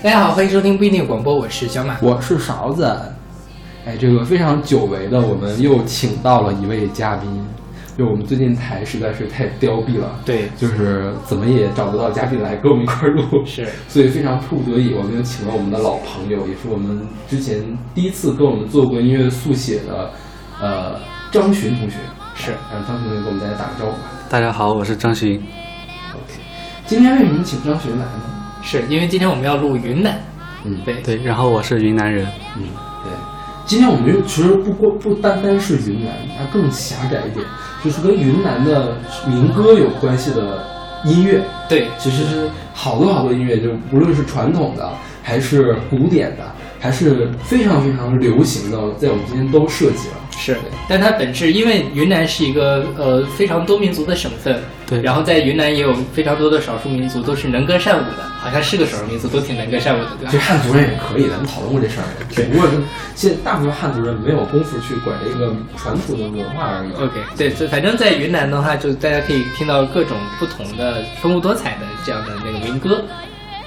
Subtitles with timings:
[0.00, 2.84] 大家好，欢迎收听不一定广播，我是小马，我是勺子。
[3.84, 7.28] 哎，这个非常久违的，我们又请到了一位嘉宾。
[7.96, 17.60] 就我们最近台实在是太凋敝了，对，就是怎么也找不到嘉宾来跟我们一块录，是，所以非常迫不得已，我们又请了我们的老朋友，也是我们之前
[17.92, 20.12] 第一次跟我们做过音乐速写的，
[20.60, 20.94] 呃，
[21.32, 21.96] 张巡同学，
[22.36, 24.10] 是，让张巡同学给我们大家打个招呼吧。
[24.30, 25.42] 大家好，我是张巡。
[26.14, 26.34] OK，
[26.86, 28.37] 今天为什么请张巡来呢？
[28.70, 30.20] 是因为今天我们要录云南，
[30.62, 32.26] 嗯，对对，然后我是云南人，
[32.58, 32.64] 嗯，
[33.02, 33.10] 对。
[33.64, 37.42] 今天我们其实不光不单单是云南，它更狭窄一点，
[37.82, 40.62] 就是跟云南的民歌有关系的
[41.06, 41.42] 音乐。
[41.66, 44.86] 对，其实是好多好多音乐，就无论是传统的，
[45.22, 46.44] 还是古典的，
[46.80, 50.14] 还是非常非常流行的，在我们今天都涉及了。
[50.40, 50.56] 是，
[50.88, 60.30] 但它本质，因为云南是一个呃非常多民族的省份，对，然后在云南也有非常多的少数民族，都是能歌善舞的，好像是个少数民族，都挺能歌善舞的，对吧？
[60.30, 62.68] 这汉族人也可以，咱们讨论过这事儿，只不过
[63.16, 66.92] 现在大部分汉族人没有功夫去管这个传统的文化而已。
[67.02, 73.02] OK，对，反正在云南的话，就大家可以听到各种不同的丰富多彩的这样的那个民歌，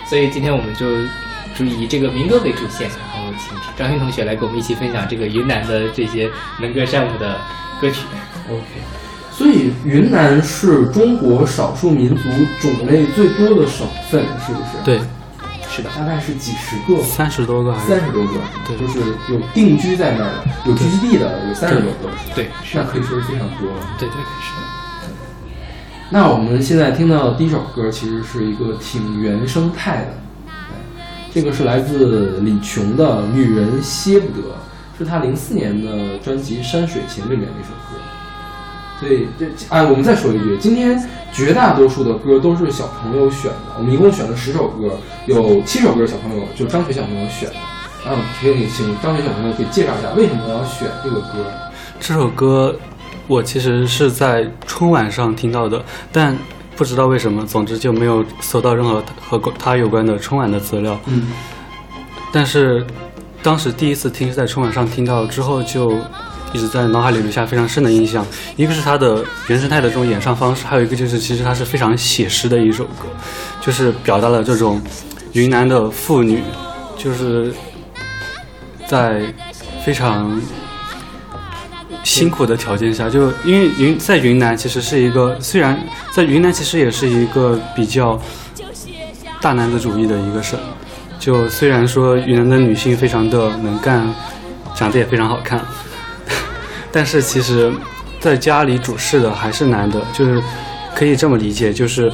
[0.10, 0.86] 所以今天我们就
[1.66, 2.90] 就以这个民歌为主线。
[2.90, 7.38] 然后请张鑫同学来跟我们一起分享这个云南的这些能歌善舞的
[7.80, 8.06] 歌曲。
[8.50, 8.64] OK，
[9.32, 12.24] 所以云南是中国少数民族
[12.60, 14.84] 种类最多的省份，是不是？
[14.84, 15.00] 对，
[15.70, 18.34] 是的，大概是几十个，三十多个，三十多个，
[18.68, 23.96] 对，就是有定居在那儿的，有聚集地的，有三十多个，对，那可以说是非常多了。
[23.98, 24.62] 对对对，是的。
[26.10, 30.21] 那我们现在听到的第一首歌，其实是一个挺原生态的。
[31.34, 34.50] 这个是来自李琼的《女人歇不得》，
[34.98, 37.98] 是他零四年的专辑《山水情》里面的一首歌。
[39.00, 43.78] 所以这哎，我们再说一句，今天绝大多数的歌都是小朋友选的。
[43.80, 47.56] 我们一共选了十首歌，有七首歌小朋友就张学小朋友选的。
[48.06, 51.46] 然后可以请张学小朋友可以介绍一下为什么要选这个歌。
[52.00, 52.76] 这首歌
[53.28, 55.82] 我其实是在春晚上听到的，
[56.12, 56.38] 但。
[56.82, 61.00] 不知道为什么，总之就没有搜到任何和他有关的春晚的资料。
[61.06, 61.28] 嗯，
[62.34, 62.84] 但是
[63.44, 65.92] 当时第一次听是在春晚上听到之后，就
[66.52, 68.26] 一直在脑海里留下非常深的印象。
[68.56, 73.06] 一个是他的原生态的这种演唱方式，还有一个就是其实他是非常写实的一首歌，
[73.62, 74.82] 就是表达了这种
[75.34, 76.42] 云南的妇女，
[76.98, 77.54] 就是
[78.88, 79.32] 在
[79.86, 80.42] 非常。
[82.04, 85.80] 辛苦的条件下，就因为云在云南其实是一个，虽然
[86.12, 88.20] 在云南其实也是一个比较
[89.40, 90.60] 大男子主义的一个省，
[91.20, 94.08] 就虽然说云南的女性非常的能干，
[94.74, 95.64] 长得也非常好看，
[96.92, 97.72] 但是其实，
[98.20, 100.42] 在家里主事的还是男的，就是
[100.96, 102.12] 可以这么理解，就是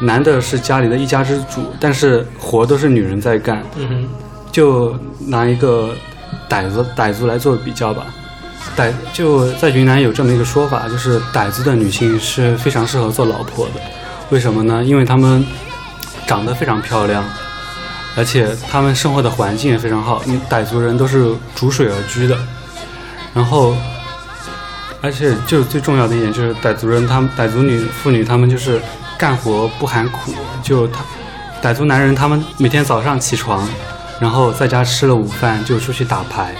[0.00, 3.62] 男的是家里的一家之主，但是活都是女人在干。
[3.76, 4.08] 嗯哼，
[4.50, 5.94] 就拿一个
[6.48, 8.06] 傣族傣族来做比较吧。
[8.76, 13.80] 傣就在云南有这么一个说法，就是傣族的女性是非常适合做老婆的。
[14.30, 14.84] 为什么呢？
[14.84, 15.44] 因为她们
[16.26, 17.24] 长得非常漂亮，
[18.16, 20.22] 而且她们生活的环境也非常好。
[20.48, 22.36] 傣族人都是逐水而居的，
[23.34, 23.74] 然后，
[25.00, 28.80] 而且就最重要的一点就是傣族人，他们傣族女妇女，她们就是
[29.16, 30.34] 干活不含苦。
[30.62, 31.02] 就他
[31.62, 33.66] 傣族男人，他们每天早上起床，
[34.20, 36.54] 然后在家吃了午饭就出去打牌。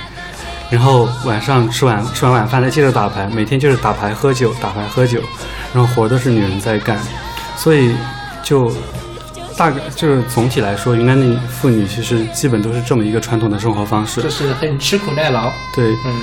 [0.70, 5.20] 然后晚上吃完吃完晚饭再接着打牌，每天就是打牌喝酒，打牌喝酒，
[5.72, 6.98] 然后活都是女人在干，
[7.56, 7.94] 所以
[8.42, 8.72] 就
[9.58, 15.52] 大概就是总体来说，云南的妇女其实基本都是这么一个传统的生活方式，就是很吃苦耐劳。
[15.74, 16.14] 对，嗯，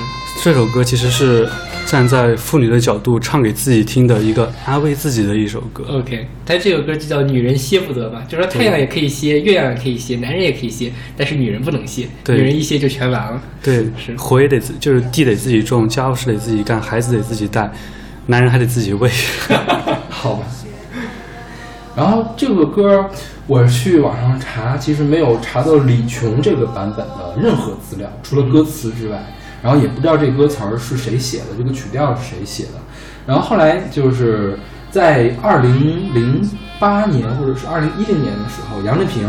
[0.41, 1.47] 这首歌其实是。
[1.85, 5.85] 站在妇女的角度唱给自己听的一个安慰自己的一首歌。
[5.88, 13.40] OK，他这首歌就叫《女人歇不得》吧，就说太阳也可以歇，月亮也可以歇，男人也可以歇，但是女人不能歇，女人一歇就全完了。
[13.62, 17.72] 对，是活也得自，就是地得自己种，家务事得自己干，孩子得自己带，
[18.25, 19.07] 男人还得自己喂。
[20.09, 20.47] 好吧。
[21.96, 23.09] 然后这个歌
[23.47, 29.24] 我去网上查，其实没有查到李琼这个版本的任何资料，除了歌词之外。
[29.64, 32.74] 然后也不知道这歌词儿是谁写的，这个曲调是谁写的。
[33.26, 34.59] 然后后来就是
[34.92, 36.47] 在二零零
[36.80, 39.28] 八年或者是二零一零年的时候，杨丽萍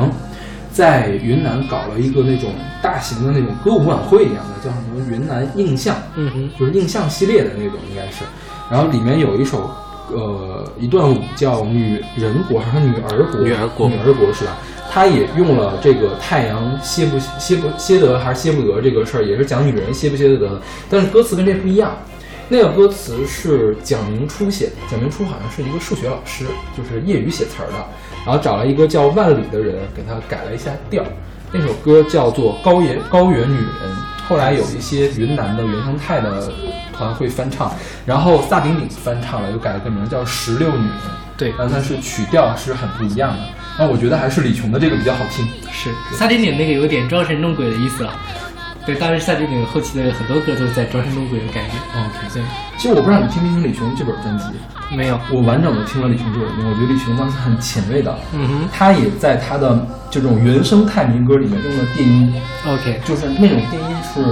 [0.71, 2.51] 在云南搞了一个那种
[2.83, 8.23] 大型的那种歌舞晚会一样的，叫什么云南印象，嗯哼，就是印象系列的那种应该是。
[8.71, 9.71] 然后里面有一首
[10.13, 13.41] 呃一段舞叫女人国还是女儿国？
[13.41, 14.57] 女儿国，女儿国是吧？
[14.91, 20.61] 他也用了这个太阳歇不歇不歇得还是歇不得这个事儿，也是讲女人歇不歇得的。
[20.89, 21.95] 但是歌词跟这不一样，
[22.49, 24.73] 那个歌词是蒋明初写的。
[24.89, 27.75] 蒋明初好像是一个数学老师，就是业余写词儿的。
[28.25, 31.05] 然后找了一个叫万里的人给他改了一下调。
[31.53, 33.65] 那首歌叫做《高原高原女人》，
[34.29, 36.51] 后来有一些云南的原生态的
[36.97, 37.73] 团会翻唱，
[38.05, 40.87] 然后萨顶顶翻唱了，又改了个名叫《石榴女人》。
[41.37, 43.39] 对但它是曲调是很不一样的。
[43.79, 45.47] 那我觉得还是李琼的这个比较好听。
[45.71, 48.13] 是萨顶顶那个有点装神弄鬼的意思了。
[48.87, 51.77] 对，当时萨顶顶后期的很多歌都是在装神弄鬼的感觉。
[51.93, 52.43] OK，对，
[52.79, 54.45] 其实我不知道你听没听李琼这本专辑，
[54.97, 55.21] 没有。
[55.31, 58.17] 我完整的听了李琼这首歌，我觉得李琼当时很前卫的。
[58.33, 62.33] 嗯哼他也在他的这种原生态民歌里面用了电音
[62.67, 64.25] ，，OK，就是那种电音是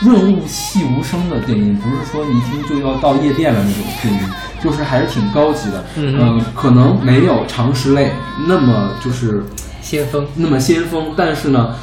[0.00, 4.20] 润物细无声的电音，不是说你一听就要到夜店了那种电音，
[4.62, 5.84] 就是还是挺高级的。
[5.96, 8.10] 嗯呃可能没有常石类
[8.46, 9.44] 那么就是
[9.80, 10.26] 先锋。
[10.34, 11.74] 那么先锋，但是呢，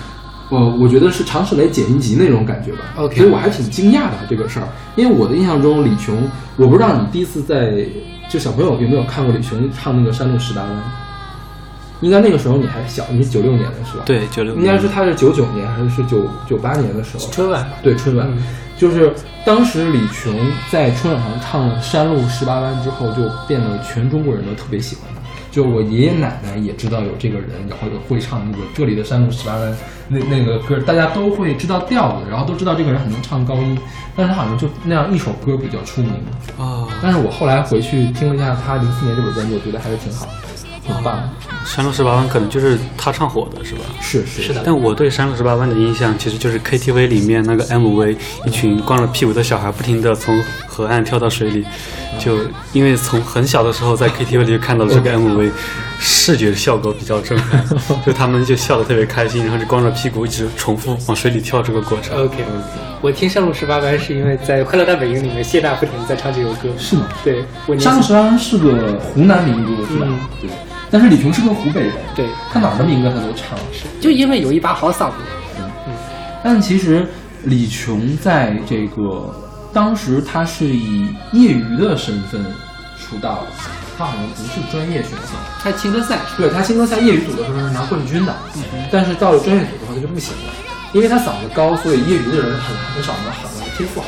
[0.50, 2.80] 呃，我觉得是常石磊剪音集那种感觉吧。
[2.98, 7.86] OK 所以我还挺惊讶的这个事儿，因为我的印象中李琼，我不知道你第一次在
[8.30, 10.72] 就小朋友有没有看过李琼唱那个《山路十八弯》？
[12.02, 17.32] 应该那个时候你还小，你是九六年的是吧？，对，九六应该是他是九九年还是九九八年的时候？
[17.32, 17.78] 春晚吧。
[17.82, 18.38] 对春晚，嗯
[18.78, 19.14] 就是
[19.46, 20.36] 当时李琼
[20.72, 25.22] 在春晚上唱了《山路十八弯》之后，就变得全中国人都特别喜欢他。
[25.52, 29.78] 就我爷爷奶奶也知道有这个人，然后会唱那个这里的山路十八弯
[30.08, 33.78] 那那个歌，大家都会知道调子，然后都知道这个人很能唱高音，
[34.16, 36.12] 但是他好像就那样一首歌比较出名。
[36.58, 40.26] 啊，但是我后来回去听了一下他零四年这本专辑，我觉得还是挺好，
[41.66, 43.82] 山路十八弯可能就是他唱火的是吧？
[44.02, 51.66] 是是是的但我对山路十八弯的印象其实就是 KTV 里面那个 MV，一群光着屁股的小孩不停的从河岸跳到水里，
[52.18, 52.38] 就
[52.72, 55.52] 因为从很小的时候在 KTV 里就看到了这个 MV，
[56.00, 57.62] 视觉效果比较震撼，
[58.06, 62.18] 就他们就笑得特别开心，然后就光着屁股一直重复往水里跳这个过程。
[62.24, 62.38] OK，
[63.02, 66.70] 我听《上路十八弯》是因为在《快乐大本营》里面，谢娜不停地在唱这首歌。
[66.78, 67.06] 是吗？
[67.22, 70.06] 对，我年山路十八弯是个湖南民歌是吧？
[70.08, 70.50] 嗯对。
[70.90, 73.58] 但是李琼是个湖北人，对，他哪儿的民歌他都唱。
[74.00, 75.16] 就因为有一把好嗓子。
[75.58, 75.94] 嗯，嗯
[76.44, 77.06] 但其实
[77.44, 79.34] 李琼在这个
[79.74, 82.44] 当时他是以业余的身份
[83.00, 83.48] 出道的，
[83.98, 85.34] 他好像不是专业选手。
[85.62, 88.36] 他青歌赛对他青歌赛业余组的时候是拿冠军的，
[88.92, 90.54] 但是到了专业组的话他就不行了，
[90.94, 94.08] 因为他嗓子高，所以业余的人很很少能喊到天赋好。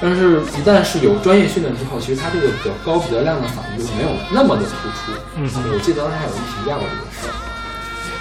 [0.00, 5.10] 但是，一旦是有专业训练之后，其实他这个比较高、比较亮的嗓子就没有那么的突出。
[5.34, 5.42] 嗯
[5.74, 7.34] 我记得当时还有人评价过这个事儿。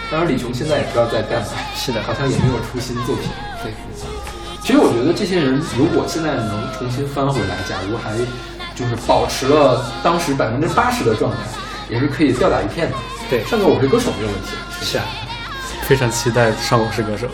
[0.10, 3.30] 当然，李琼现在也不知道在干嘛， 是的好像也没有出新作品。
[3.62, 3.70] 对，
[4.68, 8.12] 其实我觉得这些人如果现在能重新翻回来，假如还
[8.76, 11.38] 就是保持了当时百分之八十的状态，
[11.90, 12.96] 也是可以吊打一片的。
[13.30, 14.50] 对上个我是歌手没有问题。
[14.82, 15.06] 是啊，
[15.84, 17.30] 非常期待上我是歌手。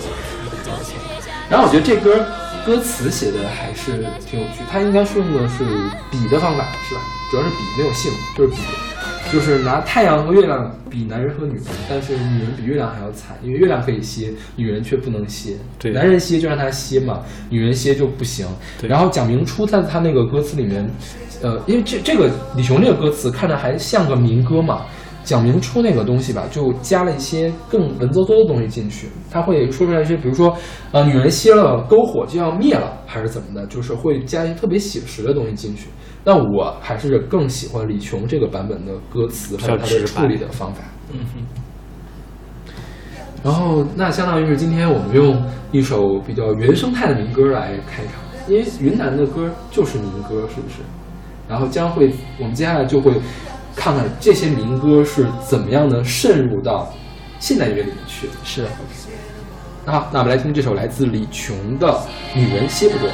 [1.49, 2.23] 然后我觉得这歌
[2.63, 5.65] 歌词写的还是挺有趣，他应该是用的是
[6.11, 7.01] 笔的方法，是吧？
[7.31, 8.57] 主要是笔，没有性，就是比，
[9.33, 15.57] 就是拿太阳和月亮比男人和女人，但是女人比月亮还要惨，因为月亮可以歇，女人却不能歇。
[15.79, 17.19] 对男人歇就让他歇嘛，
[17.49, 18.45] 女人歇就不行。
[18.79, 20.87] 对然后蒋明初在他那个歌词里面，
[21.41, 24.83] 呃，因为这这个李雄这个歌词看着还像个民歌嘛。
[25.23, 29.07] 蒋明初那个东西吧，就加了一些更文绉绉的东西进去。
[29.31, 30.53] 他会说出来一些，比如说，
[30.91, 35.87] 呃，女人歇了，篝火就要灭了，还是怎么的，就是会加一些特别写实的东西进去。
[36.23, 40.83] 但我还是更喜欢李琼这个版本的歌词，还有他的处理的方法。
[41.11, 41.43] 嗯哼，
[43.43, 48.13] 然后，那相当于是今天我们用一首比较原生态的民歌来开场，
[48.47, 50.75] 因为云南的歌就是民歌，是不是？
[51.49, 53.11] 然后将会，我们接下来就会
[53.75, 56.91] 看看这些民歌是怎么样的渗入到
[57.37, 58.29] 现代音乐里面去。
[58.45, 58.65] 是
[59.85, 61.87] 好，那我们来听这首来自李琼的
[62.33, 63.11] 《女人歇不得》。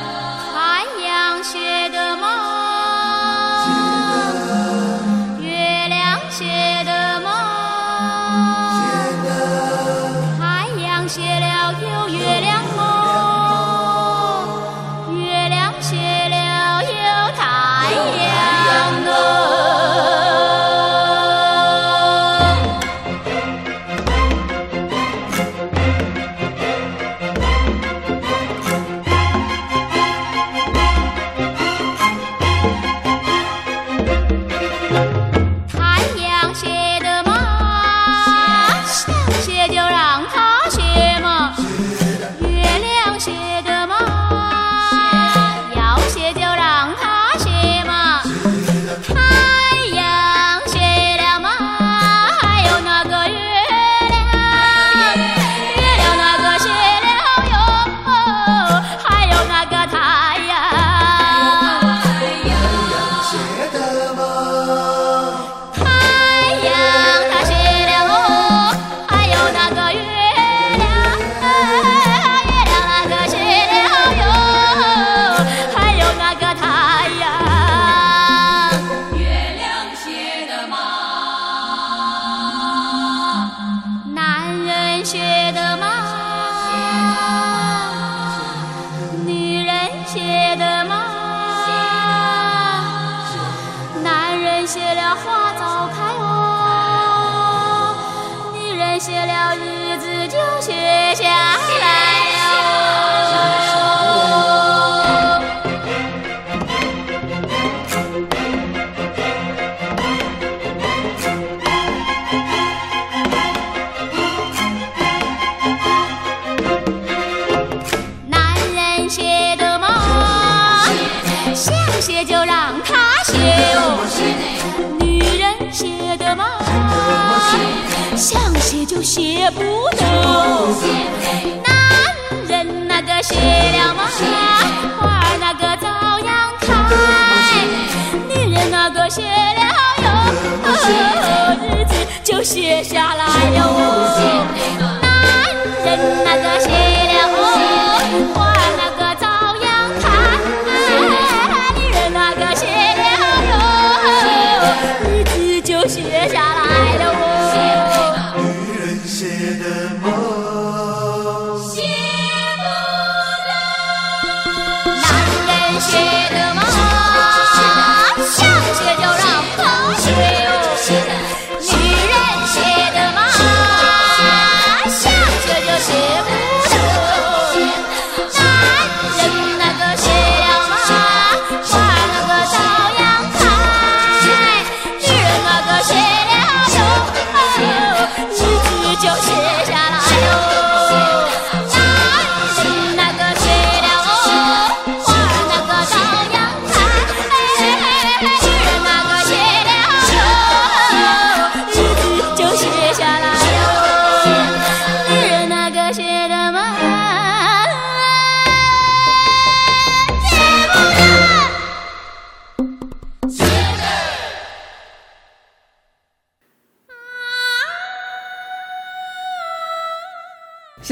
[142.49, 143.25] 写下来
[143.55, 143.88] 哟。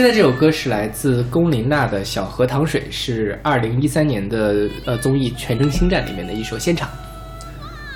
[0.08, 6.88] 在这首歌是来自龚琳娜的《小河淌水》，是二零一三年的呃综艺《全城星战》里面的一首现场。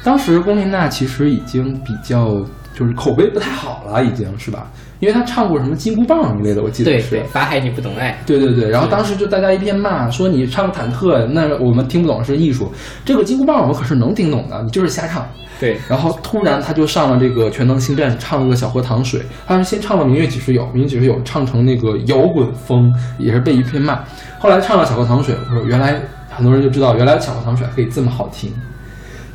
[0.04, 4.70] 当时龚琳娜其实已经比较就是口碑不太好了，已经是吧？
[5.02, 7.10] 因为他唱过什么金箍棒一类的，我记得是。
[7.10, 8.18] 对对，法海你不懂爱。
[8.26, 12.72] 对对对，然后当时就大家一片骂，说你唱忐忑，那我们听不懂是艺术。
[13.04, 15.28] 这个金箍棒我们可是能听懂的，你就是瞎唱。
[15.60, 19.20] 对，然后突然他就上了这个《全能星战》，唱了个《小河淌水》。
[19.48, 24.00] 他是先唱了《明月几时有》，《明月几时有》唱成那个摇滚风，也是被一片骂。
[24.40, 28.52] 后来唱了《小河淌水》，我说原来很多人就知道，原来《小河淌水》可以这么好听。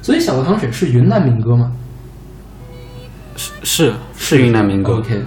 [0.02, 1.72] 所以《小河淌水》是云南民歌吗
[3.36, 4.94] 是是是云南民歌。
[4.94, 5.22] ？OK，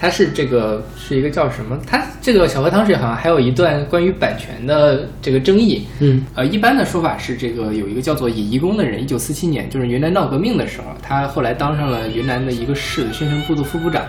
[0.00, 1.78] 它是这个是一个叫什么？
[1.86, 5.86] 它这个《小河淌水》好像还有一段关于版权的这个争议。
[5.98, 14.02] 嗯，呃，一般的说法是，这个有一个叫做尹义公的人，一九四七年就是云南闹革命的时候，他后来当上了云南的一个市的宣传部的副部长，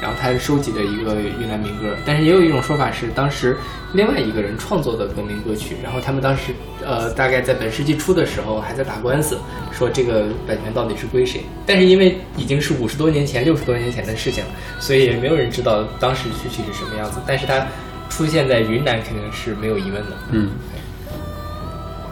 [0.00, 1.94] 然后他收集的一个越南民歌。
[2.04, 3.56] 但是也有一种说法是，当时
[3.92, 6.52] 另外一个人创作的革命歌曲，然后他们当时
[6.84, 9.38] 呃大概在本世纪初的时候还在打官司，
[9.72, 11.42] 说这个版权到底是归谁。
[11.66, 17.18] 但是因为已经是五十多年前、六十多年前的事情了，所以也没有人知道当时具体是什么样子。
[17.26, 17.66] 但是它
[18.08, 20.16] 出现在云南肯定是没有疑问的。
[20.30, 20.50] 嗯，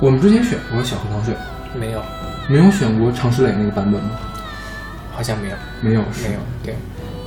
[0.00, 1.34] 我们之前选过《小河淌水》，
[1.78, 2.02] 没有，
[2.48, 4.10] 没有选过常石磊那个版本吗？
[5.12, 6.40] 好像没有，没有，没有。
[6.62, 6.74] 对，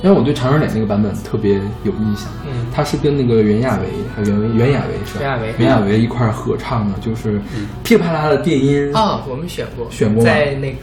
[0.02, 1.54] 因为我对常石磊那个版本特别
[1.84, 2.28] 有印象。
[2.46, 5.20] 嗯他是跟那个袁娅维，还有袁袁娅维是吧？
[5.20, 7.40] 袁娅维袁娅维一块儿合唱的，就是
[7.82, 10.78] 噼里啪啦的电音，哦，我们选过，选过吗在那个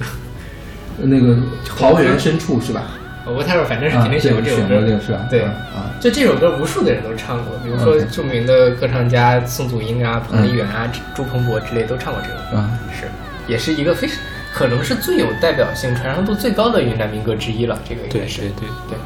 [0.98, 2.84] 那个桃源深处是吧？
[3.26, 5.26] 我他说反正是啊，肯定选过这首选歌，过这个是吧？
[5.30, 13.06] 对啊啊，就这首歌，无数的人都唱过，比如说著名的歌唱家宋祖英啊、彭丽媛啊、朱鹏博之类都唱过这首歌，啊是，
[13.48, 14.18] 也是一个非常
[14.58, 17.80] 可能是最有代表性、传唱度最高的云南民歌之一了。
[17.88, 18.98] 这个应对该是对对，对，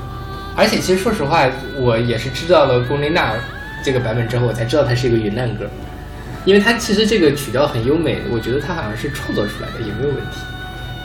[0.56, 1.46] 而且其实说实话，
[1.78, 3.34] 我也是知道了龚琳娜
[3.84, 5.66] 这个版本之后，我才知道它是一个云南歌，
[6.46, 10.38] 因为它其实这个曲调很优美，我觉得它好像是创作出来的，也没有问题。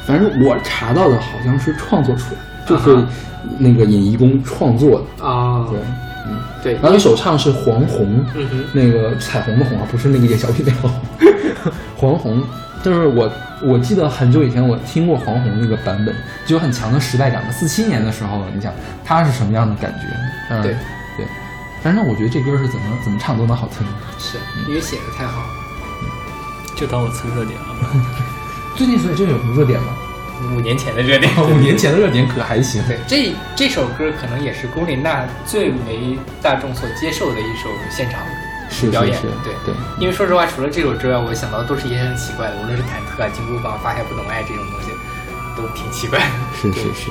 [0.07, 3.09] 反正我查到的好像是创作出来，就是啊
[3.59, 5.27] 那个尹义工创作的。
[5.27, 5.81] 啊对，
[6.29, 10.93] 嗯，对，然后首唱是黄宏，嗯哼，那个彩虹的红啊，不是那个演小品那个红，
[11.99, 12.41] 黄宏。
[12.87, 13.29] 就是我，
[13.65, 16.15] 我记得很久以前我听过黄宏那个版本，
[16.47, 17.51] 就有很强的时代感嘛。
[17.51, 18.73] 四七年的时候，你想
[19.05, 20.07] 他是什么样的感觉？
[20.51, 20.71] 嗯，对
[21.17, 21.27] 对。
[21.83, 23.85] 反正我觉得这歌是怎么怎么唱都能好听。
[24.21, 24.39] 是
[24.69, 25.49] 因为写的太好了。
[26.77, 27.67] 就当我蹭热点了。
[28.79, 29.89] 最近所以这有什么热点吗？
[30.55, 32.81] 五年前的热点，五年前的热点可还行。
[32.87, 38.31] 对，这这首歌可能也是龚琳娜最为大众所接受的一首现场歌。
[38.69, 44.91] 是表演是是对对因为说实话，除了这首之外，我想到的都是一些很奇怪的，无论是忐忑啊、金箍棒、发下不懂爱这种东西，
[45.57, 46.27] 都挺奇怪的。
[46.55, 47.11] 是是是。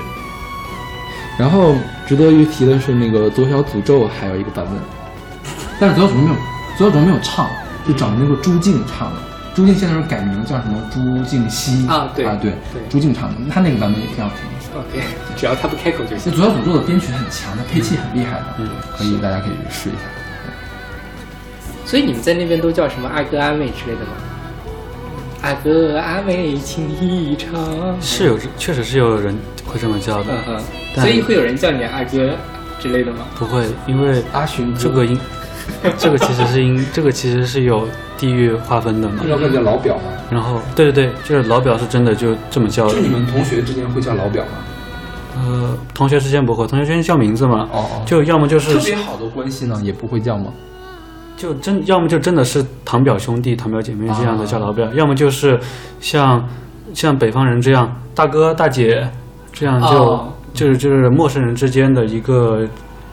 [1.38, 1.76] 然后
[2.08, 4.76] 值得一提的是，那个《左小诅咒》还有一个版本，
[5.80, 6.36] 但是左小诅咒没有，
[6.78, 7.50] 左小诅咒没有唱，
[7.88, 9.22] 就找那个朱静唱的。
[9.54, 14.80] 朱静现在是改名叫什么朱静熙啊对啊对对朱静唱的，他那个版本也挺好听的。
[14.80, 15.02] OK，
[15.38, 16.34] 只要他不开口就那行。
[16.34, 20.00] 左小诅咒的编曲很强，它配器很厉害的，嗯可以大家可以试一下。
[21.86, 24.12] 所以你们在那边都叫什么阿哥阿妹之类的吗？
[25.42, 27.54] 阿哥阿妹情意长，
[28.02, 30.58] 是有，确实是有人会这么叫的嗯，
[30.96, 32.32] 哼，所以会有人叫你阿哥
[32.80, 33.20] 之类的吗？
[33.38, 35.20] 不会，因为阿寻这个音，
[36.00, 37.88] 这个其实是音，这个其实是有
[38.18, 39.24] 地域划分的嘛。
[39.30, 40.04] 要不叫老表吗？
[40.32, 43.00] 然后，对对对，就是老表是真的就这么叫的就。
[43.02, 44.52] 你们同学之间会叫老表吗？
[45.36, 47.70] 呃，同学之间不会，同学之间叫名字嘛。
[47.72, 50.52] 哦哦就要么就是特别好的关系呢，也不会叫吗？
[51.38, 55.60] 就真，要么就真的是堂表兄弟、堂表姐妹这样的啊叫老表，要么就是
[56.00, 56.48] 像
[56.94, 59.08] 像北方人这样大哥大姐，
[59.52, 60.32] 这样就、哦。
[60.56, 62.66] 就是就是陌生人之间的一个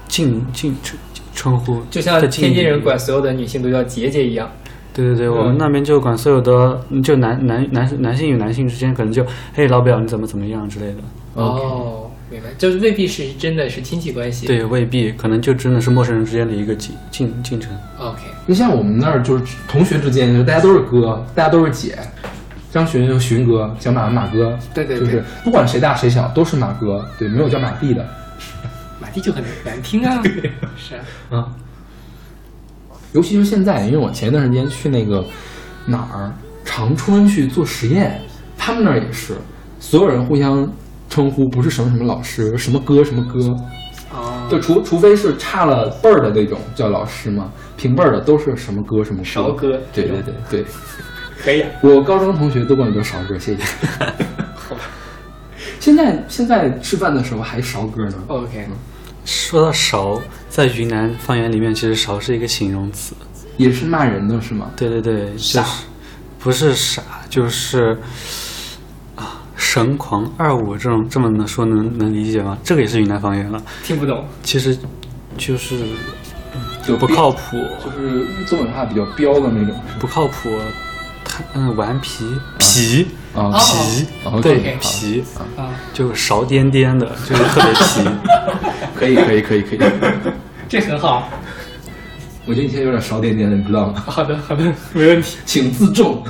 [0.07, 0.97] 敬敬称
[1.35, 4.49] 称呼，就像天津人管所有的女性都叫姐姐一样。
[4.95, 10.99] 对对对，我嗯们那边就管所有的就男男男男性与男性之间可能就嘿老表你怎么怎么样之类的，
[11.35, 14.47] 哦，明白，就是未必是真的是亲戚关系。
[14.47, 17.71] 对，未必可能就真的是陌生人之间的一个进进进程。
[17.99, 21.99] ，OK，就像我们那儿就是同学之间，就大家都是哥，大家都是姐。
[22.73, 28.09] 张巡就巡哥，小马马哥，对对对就是不管谁大谁小都是马哥，对，没有叫马弟的
[28.99, 30.23] 马弟就很难听啊。
[30.75, 31.49] 是啊，啊。
[33.13, 35.23] 尤其是现在，因为我前一段时间去那个
[35.85, 36.33] 哪儿
[36.65, 38.19] 长春去做实验，
[38.57, 39.35] 他们那儿也是，
[39.79, 40.67] 所有人互相
[41.13, 43.39] 称呼不是什么什么老师，什么哥什么哥，
[44.17, 49.25] 哦，就除除非是差了辈儿的那种叫老师嘛，平辈儿的都是什么哥什么哥。
[49.25, 50.65] 韶哥对对对对，
[51.39, 51.69] 可以啊。
[51.83, 53.63] 我高中同学都管我叫勺哥，谢谢。
[54.55, 54.81] 好吧
[55.79, 58.15] 现在现在吃饭的时候还勺哥呢。
[58.29, 58.67] OK，
[59.27, 63.15] 说到勺，在云南方言里面，其实勺是一个形容词。
[63.59, 64.71] 也是骂人的是吗？
[64.75, 65.61] 对对对，是
[66.39, 67.99] 不是傻，就是啊
[69.73, 72.59] 神狂二五这种这么能说能能理解吗？
[72.63, 73.59] 这个也是云南方言了。
[73.83, 74.23] 听不懂。
[74.43, 74.77] 其实
[75.39, 75.79] 就是
[76.87, 79.75] 就不靠谱，就是东北话比较彪的那种。
[79.99, 80.51] 不靠谱，
[81.25, 82.27] 他嗯顽皮
[82.59, 85.25] 皮啊皮哦对皮
[85.57, 88.11] 啊，就勺颠颠的，就是特别皮。
[88.95, 89.79] 可以可以可以可以。
[90.69, 91.31] 这很好。
[92.45, 94.05] 我觉得你现在有点勺颠颠的，你知道吗？
[94.07, 95.39] 好的，好的，没问题。
[95.47, 96.23] 请自重。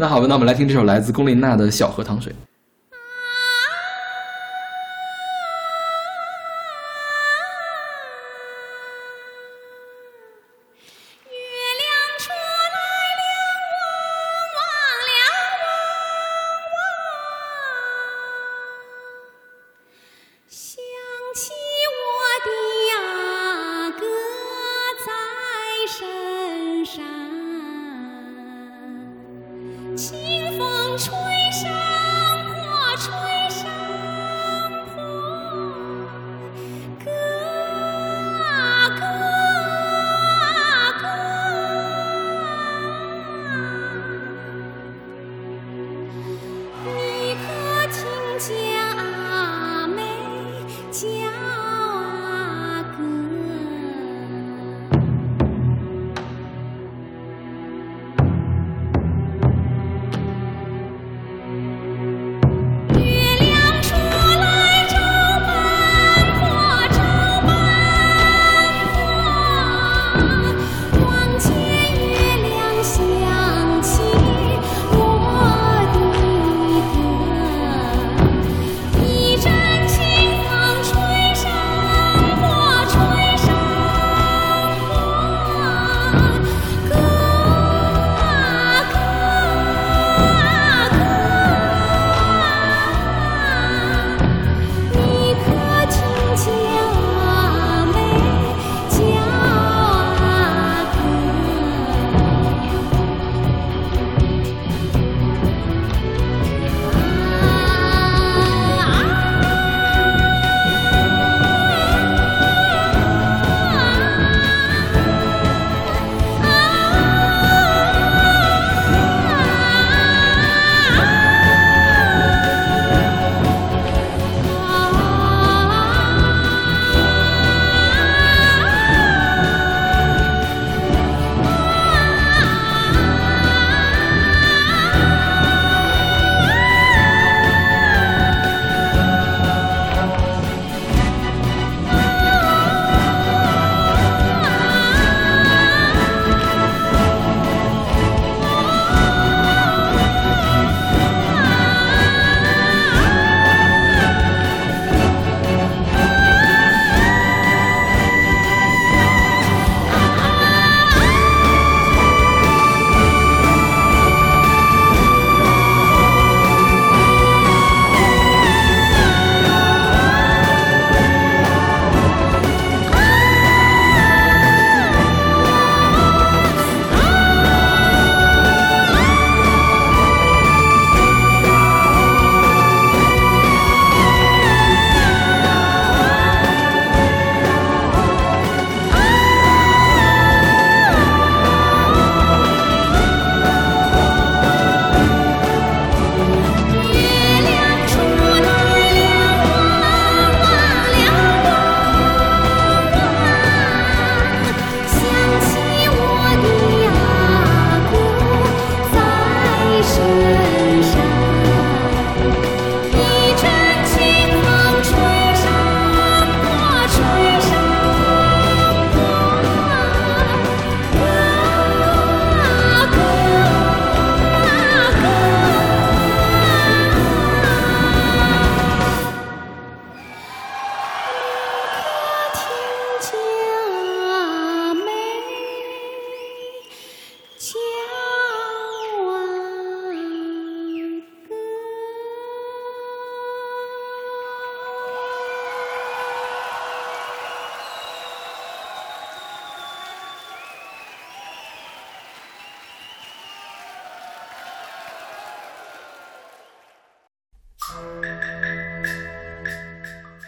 [0.00, 2.32] 那好吧，那我们来听这首来自龚琳娜的《小河淌水》。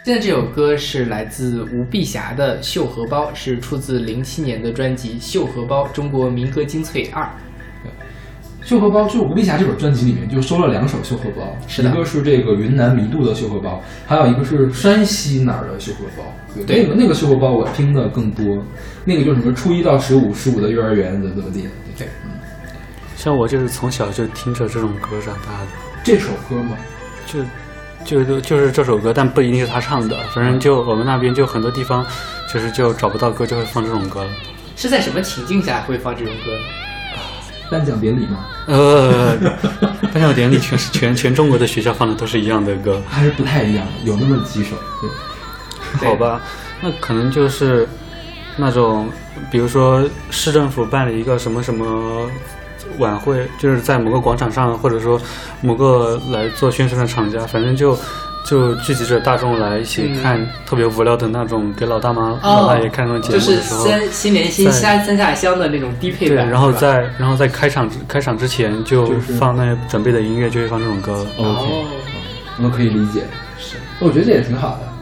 [0.03, 7.23] 现在这首歌是来自吴碧霞的《绣荷包》，是出自零七年的专辑《绣荷包：中国民歌精粹二》。
[8.65, 16.23] 绣荷包就是吴碧霞这本专辑里面就收了两首绣荷包，是的一个是这个云南弥渡的绣荷包，还有一个是山西哪儿的绣荷包。
[16.53, 18.61] 对，对那个那个绣荷包我听的更多，
[19.05, 21.65] 那个就是什么初一到十五，十五的幼儿园怎么怎么地。
[21.97, 22.31] 对，嗯
[23.15, 25.67] 像我就是从小就听着这种歌长大的，
[26.03, 26.75] 这首歌嘛，
[27.25, 27.39] 就
[28.05, 32.05] 就就是这首歌，但不一定是他唱的，反正就我们那边就很多地方，
[32.51, 34.29] 就是就找不到歌就会放这种歌了。
[34.75, 36.63] 是在什么情境下会放这首歌呢？
[37.69, 39.35] 颁奖典礼吗，呃，
[40.13, 44.75] 颁奖典礼全是全全中国的学校放的都是一样的歌，还是不太一样，有那么几首。
[45.01, 45.09] 对，
[45.99, 46.41] 对好吧？
[46.81, 47.87] 那可能就是
[48.57, 49.09] 那种，
[49.49, 52.29] 比如说市政府办了一个什么什么
[52.99, 55.19] 晚会，就是在某个广场上，或者说
[55.61, 57.97] 某个来做宣传的厂家，反正就
[58.45, 63.85] 就聚集着大众来一起嗯看特别无聊的那种给老大妈、老大爷看那种节就是目的时候。
[63.85, 71.25] 三新年新三三下乡的那种低配版对，然后在然后在开场开场之前就就是放那准备的音乐，就会放这种歌。
[71.37, 71.85] OK，哦，
[72.61, 73.23] 我可以理解。
[73.57, 74.92] 是，我觉得这也挺好的。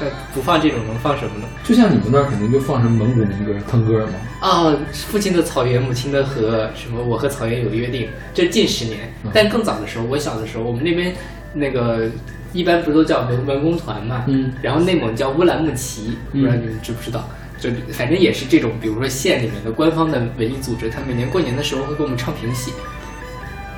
[0.00, 1.46] 那不放这种能放什么呢？
[1.62, 4.12] 就像你们那儿肯定就放什么蒙古民歌、腾格尔嘛。
[4.40, 9.12] 啊，父亲的草原，母亲的河，什么我和草原有约定，这是近十年。
[9.24, 11.14] 嗯但更早的时候，我小的时候，我们那边
[11.52, 12.08] 那个
[12.52, 17.28] 一般不是都叫文文工团嘛，嗯，然后内蒙叫乌兰牧骑，不知道嗯你们知不知道？
[17.60, 22.72] 就反正也是这种，比如说县里面的官方的文艺组织，他每年过年的时候会给我们唱评戏。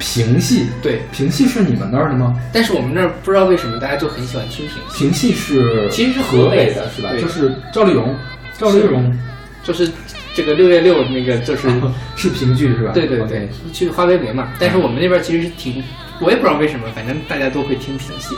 [0.03, 2.37] 评戏，对，评戏是你们那儿的吗？
[2.53, 7.11] 但是我们那儿不知道为什么大家就很喜欢听评戏，评戏是其实是河河北北的是吧？
[7.13, 8.17] 对就是赵丽蓉，
[8.59, 9.17] 赵丽蓉
[9.63, 9.89] 就是
[10.35, 11.69] 这个六月六那个就是。
[12.17, 12.93] 是评剧是吧？
[12.93, 14.53] 对对对，去花为媒嘛。
[14.59, 15.83] 但是我们那边其实是挺，
[16.21, 18.35] 我也不知道为什么，反正大家都会听评戏。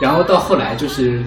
[0.00, 1.22] 然后到后来就是，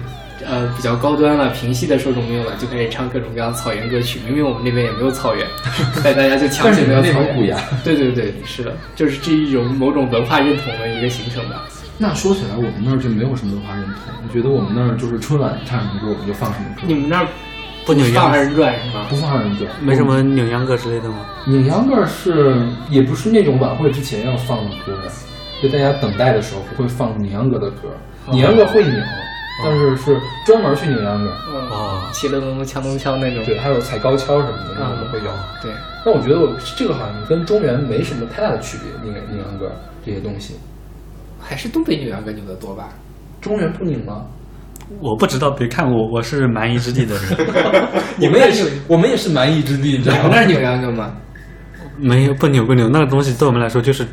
[0.46, 4.20] 呃，比较高端了，平息的受众没有了，就开始唱各种各样的草原歌曲。
[4.24, 5.46] 明明我们那边也没有草原，
[6.02, 7.12] 但大家就强行的草原。
[7.12, 7.58] 内蒙古呀。
[7.84, 11.62] 对对对，是的，就是这一种某种文化认同的一个形成吧。
[11.98, 13.94] 那说起来，我们那儿就没有什么文化认同。
[14.26, 17.26] 我觉得我们那儿就是春晚唱什么歌，我们就放什么歌，你们那儿
[17.84, 19.16] 不扭秧放二人转是吗不？
[19.16, 19.70] 放二人转。
[19.82, 21.26] 没什么扭秧歌之类的吗？
[21.46, 22.56] 扭秧歌是
[22.88, 25.12] 也不是那种晚会之前要放的歌呀，
[25.62, 27.88] 就大家等待的时候不会放扭秧歌的歌。
[28.26, 28.92] 哦拧秧歌会拧，
[29.62, 31.30] 但是是专门去扭秧歌。
[31.70, 33.44] 啊，骑了咚咚锵咚锵那种。
[33.44, 35.30] 对，还有踩高跷什么的，那都会有。
[35.62, 35.72] 对，
[36.04, 39.70] 但我觉得我这个好像跟中原没什么太大的区别，扭扭秧歌
[40.04, 40.54] 这些东西，
[41.40, 42.88] 还是东北扭秧歌扭的多吧？
[43.40, 44.26] 中原不拧吗？
[44.98, 47.46] 我不知道，别看我，我是蛮夷之地的人，
[48.18, 50.30] 你们也是，我们也是蛮夷之地，你知道吗？
[50.32, 51.12] 那儿扭秧歌吗？
[51.96, 54.04] 没有不扭不扭，那个东西对我们来说就是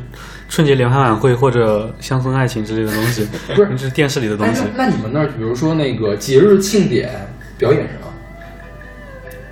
[0.48, 4.62] 春节联欢晚会或者乡村爱情之类的东西， 不是这是电视里的东哎西。
[4.76, 7.10] 那那你们那儿，比如说那个节日庆典
[7.56, 8.08] 表演什么？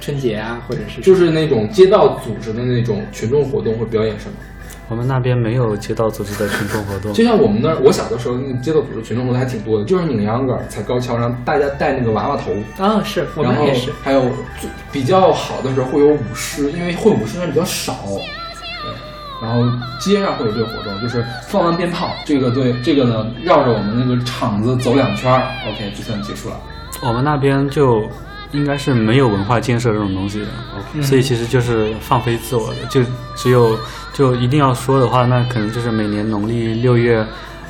[0.01, 4.33] 春节啊，或者是就是那种街道组织的那种群众活动会表演什么？
[4.89, 13.91] 我们那边没有街道组织的群众活动，就像我们那儿，我小的时候，那个街道组织群众活动还挺多的，就是拧秧歌、踩高跷，让大家戴那个娃娃头，啊，是我然后们也是。
[14.03, 14.23] 还有
[14.61, 17.97] 最比较好的时候会有舞狮，因为会舞狮人比较少。
[19.41, 19.65] 对，然后
[19.99, 26.57] 街上会有这个活动，就是放完鞭炮，这个对这个呢绕着我们那个场子走两圈儿，OK 就算结束了。
[27.03, 28.09] 我们那边就
[28.53, 30.47] 应该是没有文化建设这种东西的，
[30.95, 31.03] 嗯。
[31.03, 33.03] 所以其实就是放飞自我的，就
[33.35, 33.79] 只有
[34.15, 37.27] 就一定要说的话，那可能就是每年农历六月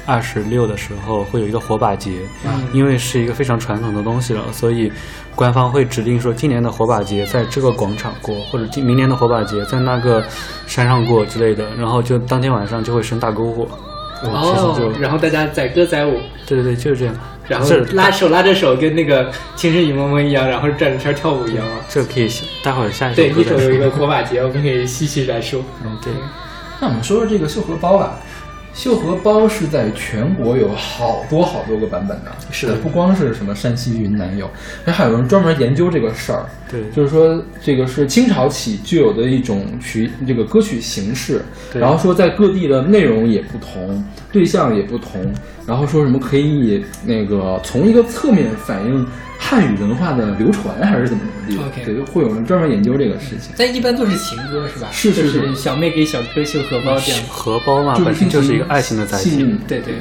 [0.06, 2.12] 二十六的时候会有一个火把节，
[2.46, 4.90] 嗯因为是一个非常传统的东西了，所以
[5.34, 10.24] 官方会指定说今年的火把节在这个广场过，或者今明年的火把节在那个
[10.66, 13.68] 山上过之类的，然后就当天晚上就会生大篝火。
[14.22, 17.14] 哦然后大家载歌载舞，对对对，就是这样。
[17.46, 21.74] 然后这拉手拉着手，跟那个《情深雨蒙蒙》一样，然后转着圈跳舞一样啊。
[21.86, 22.28] 这可以
[22.64, 25.60] 待会儿下一首对，一首有一个火把节，我们可以细细来说。
[25.84, 26.12] 嗯对。
[26.80, 28.18] 那我们说说这个绣荷包吧。
[28.76, 32.66] 绣荷包是在全国有好多好多个版本的，是。
[32.66, 34.48] 的不光是什么山西、云南有，
[34.84, 36.44] 那还有人专门研究这个事儿。
[36.70, 36.82] 对。
[36.90, 41.80] 就是说这个是清朝起就有的一种曲，这个歌曲形式，对。
[41.80, 45.32] 然后说在各地的内容也不同，对象也不同，
[45.66, 49.06] 然后说什么可以那个从一个侧面反映
[49.38, 53.52] 汉语文化的流传，还是怎么怎么地对，会有人专门研究这个事情。
[53.56, 54.88] 但一般都是情歌是吧？
[54.90, 57.22] 是是就是是小妹给小哥绣荷包这样。
[57.28, 59.58] 荷包嘛，本身就是一个爱情的载体。
[59.68, 59.94] 对对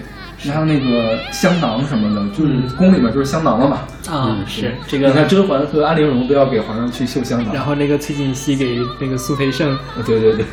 [0.44, 3.82] 然后那个香囊什么的，就是宫里面就是香囊了嘛。
[4.08, 5.28] 啊，是这你看。
[5.28, 7.54] 甄嬛和安陵容都要给皇上去绣香囊。
[7.54, 10.46] 然后那个崔槿汐给那个苏培盛，啊对对对，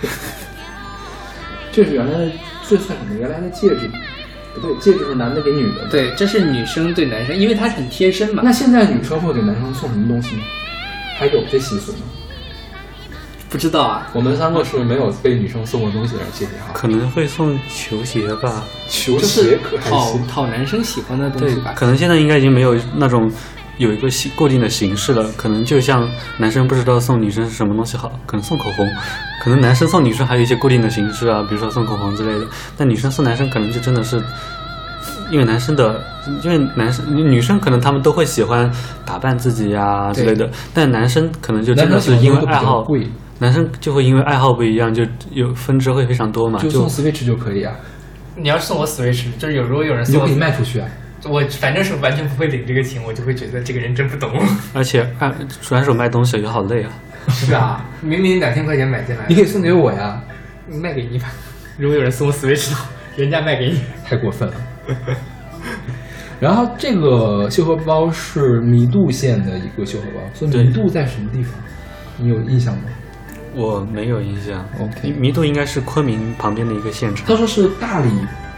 [1.73, 2.33] 这是 原来
[2.69, 3.19] 这算什么？
[3.19, 3.91] 原来的戒指，
[4.55, 8.43] 不对，戒指是男的给女的。，对，这是女生对男生，因为它很贴身嘛。
[8.45, 10.43] 那现在女生会给男生送什么东西呢？
[11.19, 11.99] 还有这习俗吗？
[13.49, 16.73] 不知道啊，我们三个是没有被女生送过东西的人，谢谢哈。
[16.73, 18.65] 可能会送球鞋吧。
[18.89, 20.27] 球就是鞋可还讨行。
[20.27, 21.75] 讨男生喜欢的东对西吧，。
[21.77, 23.31] 可能现在应该已经没有那种
[23.79, 25.31] 有一个形固定的形式了。
[25.37, 26.09] 可能就像
[26.39, 28.89] 男生不知道送女生是什么东西好，可能送口红，
[29.43, 32.47] 可能男生送女生还有一些固定的形式啊，比如说送口红之类的。
[32.77, 34.23] 但女生送男生可能就真的是。
[35.31, 35.99] 因为男生的，
[36.45, 38.71] 因为男生女生可能他们都会喜欢
[39.07, 42.85] 打扮自己呀、之类的，但男生可能就真的是因为爱好，
[43.39, 46.59] 男生就会因为爱好不一样，就有分支会非常多嘛。
[46.59, 47.75] 就送 Switch 就可以啊，
[48.37, 50.87] 你要送我 Switch，就是有如果有人送我你就可以卖出去啊。
[51.25, 54.31] 我反正是完全不会领这个情，我就会觉得这个人真不懂。
[54.75, 56.91] 而且按转手卖东西也好累啊。
[57.29, 60.21] 是啊，明明两千块钱买进来你，可以送给我呀，
[60.69, 61.29] 卖给你吧。
[61.79, 62.73] 如果有人送我 Switch，
[63.17, 63.81] 人家卖给你。
[64.05, 64.55] 太过分了。
[66.41, 71.55] 然后这个绣荷包是弥渡县的一个绣荷包，所以对弥渡在什么地方？
[72.17, 72.83] 你有印象吗？
[73.55, 74.65] 我没有印象。
[74.81, 77.37] OK 弥弥渡应该是昆明旁边的一个县城他。
[77.37, 78.11] 说是大理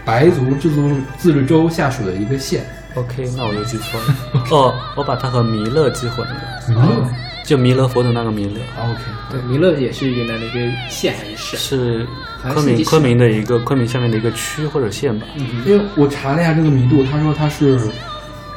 [0.05, 2.65] 白族自治自治州下属的一个县。
[2.93, 4.43] OK，那我又记错了。
[4.51, 6.35] 哦，我把它和弥勒记混了，
[6.69, 7.09] 弥勒
[7.43, 11.57] 就弥勒佛的那个弥勒，，OK，对，弥勒也是云南的一个县还是市？
[11.57, 12.07] 是
[12.53, 15.25] 昆明昆明的一个昆明下面的一个区或者县吧。
[15.35, 17.77] 嗯因为我查了一下这个弥渡，他说它是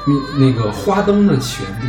[0.07, 1.89] 弥那个花灯的起源地。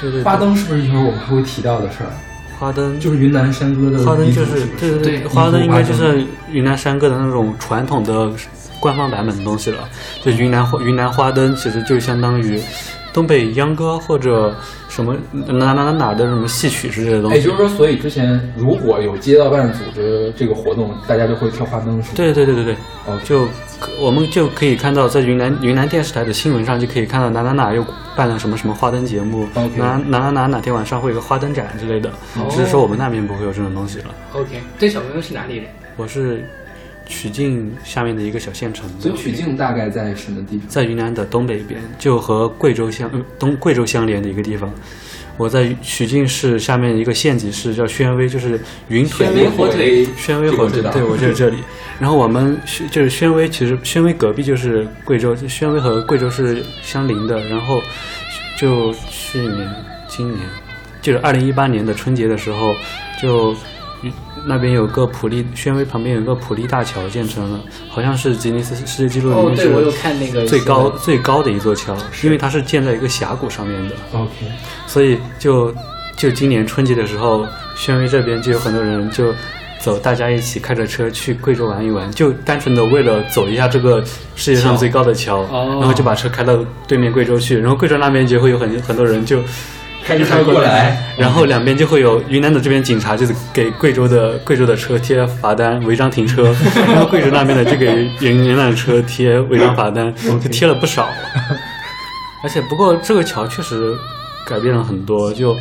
[0.00, 2.10] 对对对，花灯是不是一会儿我们还会提到的事儿？
[2.58, 8.32] 花灯就是云南山歌的花灯就是对对对花灯应该就是云南山歌的那种传统的
[8.80, 9.88] 官方版本的东西了。
[10.22, 12.60] 就云南花云南花灯其实就相当于
[13.12, 14.54] 东北秧歌或者
[14.88, 17.48] 什么哪哪哪哪的什么戏曲之类的东西也西。
[17.48, 22.14] 就是说，所以之前如果有街道办组织这个活动，大家就会跳花灯，是吗？
[22.14, 23.48] 对对对对对，哦，就
[24.00, 27.84] 我们就可以看到，在云南云南电视台的新闻上就可以看到哪哪哪又
[28.14, 32.10] 办了什么什么花灯节目哪哪哪哪哪天晚上会有个花灯展之类的。
[32.50, 34.14] 只是说我们那边不会有这种东西了。
[34.34, 35.66] OK，这小朋友是哪里人？
[35.96, 36.46] 我是
[37.06, 40.68] 曲靖下面的一个小县城，所以曲靖大概在什么地方？
[40.68, 44.70] 在云南的东北边，就和贵州相呃东贵州相连的一个地方。
[45.38, 51.58] 我在曲靖市下面一个县级市叫宣威，就是云腿宣威火腿宣威火腿，对我就是这里。
[52.00, 57.38] 然后我们宣就是宣威，其实宣威隔壁就是贵州，就宣威和贵州是相邻的。
[57.48, 57.82] 然后
[58.58, 59.70] 就去年、
[60.08, 60.40] 今年，
[61.02, 62.74] 就是二零一八年的春节的时候，
[63.20, 63.54] 就
[64.48, 73.94] 那边有个普利，宣威旁边有个普利大桥建成了，好像是吉尼斯世界纪录里哦，面最高最高的一座桥，因为它是建在一个峡谷上面的。
[74.12, 74.30] OK，
[74.86, 75.74] 所以就
[76.16, 77.44] 就今年春节的时候，
[77.76, 79.34] 宣威这边就有很多人就
[79.80, 84.02] 走，大家一起开着车去贵州玩一玩，就单纯的为了走一下这个
[84.36, 86.56] 世界上最高的桥，哦然后就把车开到
[86.86, 89.40] 对面贵州去，然后贵州那边就会有很很多人就。
[90.06, 96.54] 开着车过来，然后两边就会有云南的这边警察就是给贵州的贵州的车贴罚单违章停车，
[96.86, 101.08] 然后贵州那边的就给云云南的车贴违章罚单， 就贴了不少。
[102.44, 103.96] 而且不过这个桥确实
[104.46, 105.56] 改变了很多，就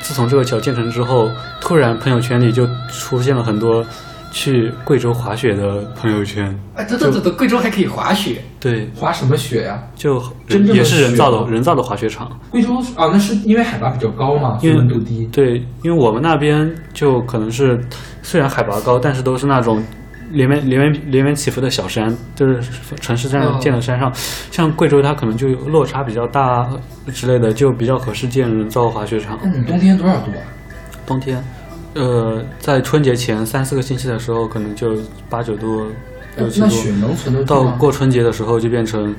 [0.00, 3.84] 自从这个桥建成之后，突然朋友圈里就出现了很多
[4.30, 6.58] 去贵州滑雪的朋友圈。
[6.74, 9.82] 哎，等等等等，贵州还可以滑雪，对，滑什么雪呀？
[9.94, 12.30] 就真正的也是人造的人造的滑雪场。
[12.50, 15.26] 贵州啊，那是因为海拔比较高嘛，因为温度低。
[15.32, 17.80] 对，因为我们那边就可能是
[18.22, 19.82] 虽然海拔高，但是都是那种
[20.30, 22.60] 连绵连绵连绵起伏的小山，就是
[23.00, 24.12] 城市在哦建的山上。
[24.50, 26.68] 像贵州，它可能就落差比较大
[27.12, 29.38] 之类的，就比较合适建人造滑雪场。
[29.42, 30.42] 那你冬天多少度啊？
[31.04, 31.42] 冬天，
[31.94, 34.96] 呃，在春节前三四个星期的时候，可能就
[35.28, 35.86] 八九度、
[36.36, 37.44] 六七那雪度，能存得？
[37.44, 39.14] 到过春节的时候就变成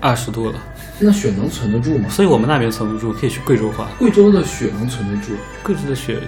[0.00, 0.56] 二十度了。
[0.98, 2.10] 那雪能存得住吗？
[2.10, 3.88] 所以我们那边存不住，可以去贵州滑。
[3.98, 5.32] 贵州的雪能存得住？
[5.62, 6.18] 贵州的雪，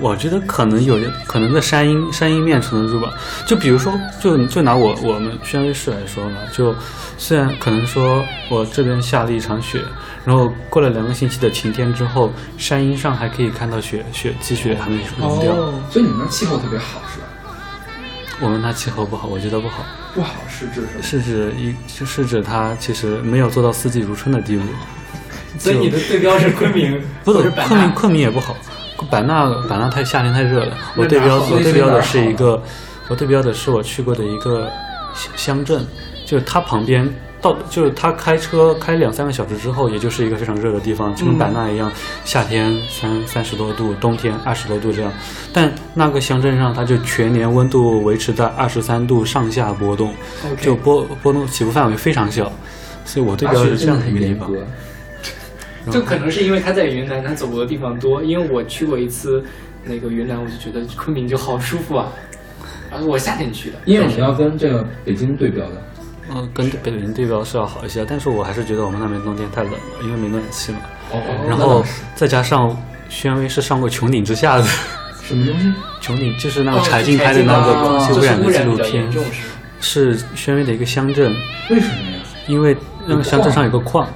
[0.00, 3.12] 我觉得可能有的，可能在山阴山阴面撑得住吧。
[3.46, 6.74] 就比如说，就就拿我我们宣威市来说嘛，就
[7.16, 9.80] 虽然可能说我这边下了一场雪，
[10.24, 15.52] 然后过了两个星期的晴天之后，山阴上还可以看到雪雪积雪还没融掉。
[15.52, 17.26] 哦，所以你们那气候特别好是吧？
[18.40, 21.02] 我们那气候不好，我觉得不好，不好是指什么？
[21.02, 24.64] 是指一就是指它其实没有做到四季如春的地步。
[25.58, 28.54] 所以你的对标是昆明不是昆明，昆明也不好，
[29.10, 30.76] 版纳版纳太夏天太热了。
[30.96, 32.62] 我对标我对标的是一个，
[33.08, 34.70] 我对标的是我去过的一个
[35.14, 35.86] 乡乡镇，
[36.24, 37.08] 就是它旁边
[37.40, 41.92] 到就是他开车开两三个小时之后，也就是一个非常热的地方，就跟版纳一样，
[42.24, 45.12] 夏天三三十多度，冬天二十多度这样。
[45.52, 50.14] 但那个乡镇上，它就全年温度维持在二十三度上下波动
[50.60, 52.50] 就波波动起伏范围非常小。
[53.04, 54.50] 所以我对标是这样的一个地方。
[55.92, 56.00] 格。
[56.00, 58.22] 就可能是因为他在云南，他走过的地方多。
[58.22, 59.44] 因为我去过一次
[59.84, 62.12] 那个云南，我就觉得昆明就好舒服啊。
[62.90, 65.82] 然 后我夏天去的，因为我们要跟这个北京对标的，
[66.34, 70.78] 嗯，跟北京对标是要好一些，但是我还是觉得我们那边冬天太冷了，因为没暖气嘛。
[71.12, 72.76] 哦然后再加上
[73.08, 74.64] 宣威是上过《穹顶之下》的，
[75.22, 75.72] 什么东西？
[76.02, 79.08] 穹顶就是那个哦柴静拍的那啊个空气污染的纪录片？
[79.80, 81.32] 是宣威的一个乡镇，
[81.70, 82.18] 为什么呀？
[82.48, 84.08] 因为那个乡镇上有个矿，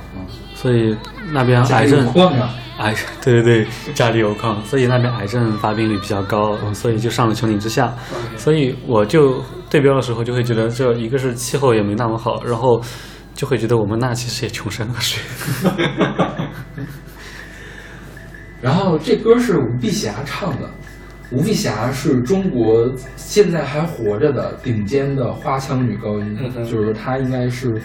[0.54, 0.96] 所以
[1.32, 2.54] 那边癌症有矿啊！
[2.78, 7.94] 癌， 对对对，家里有矿，所以那边癌症发病率比较高，所以就上了穹顶之下。
[8.36, 12.80] 所以我就对标的时候就会觉得，这一个是气候也没那么好，然后
[13.34, 15.22] 就会觉得我们那其实也穷山恶水。
[18.62, 20.68] 然后这歌是吴碧霞唱的，
[21.32, 27.80] 吴碧霞是中国现在还活着的顶尖的花腔女高音，就是她应该是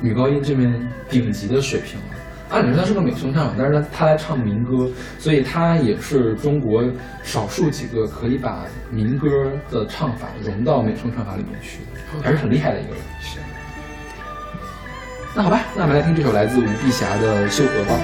[0.00, 0.70] 女高音这边
[1.08, 2.17] 顶级的水平了。
[2.50, 6.82] 按理说他是个美声唱，但是他他来唱民歌，所以他也是中国
[7.22, 9.28] 少数几个可以把民歌
[9.70, 12.98] 的唱法融到美声唱法里面去的，还是很厉害的一个人。
[13.20, 13.38] 是。
[15.34, 17.94] 那好吧，那我们来听这首来自吴碧霞的《绣荷包》。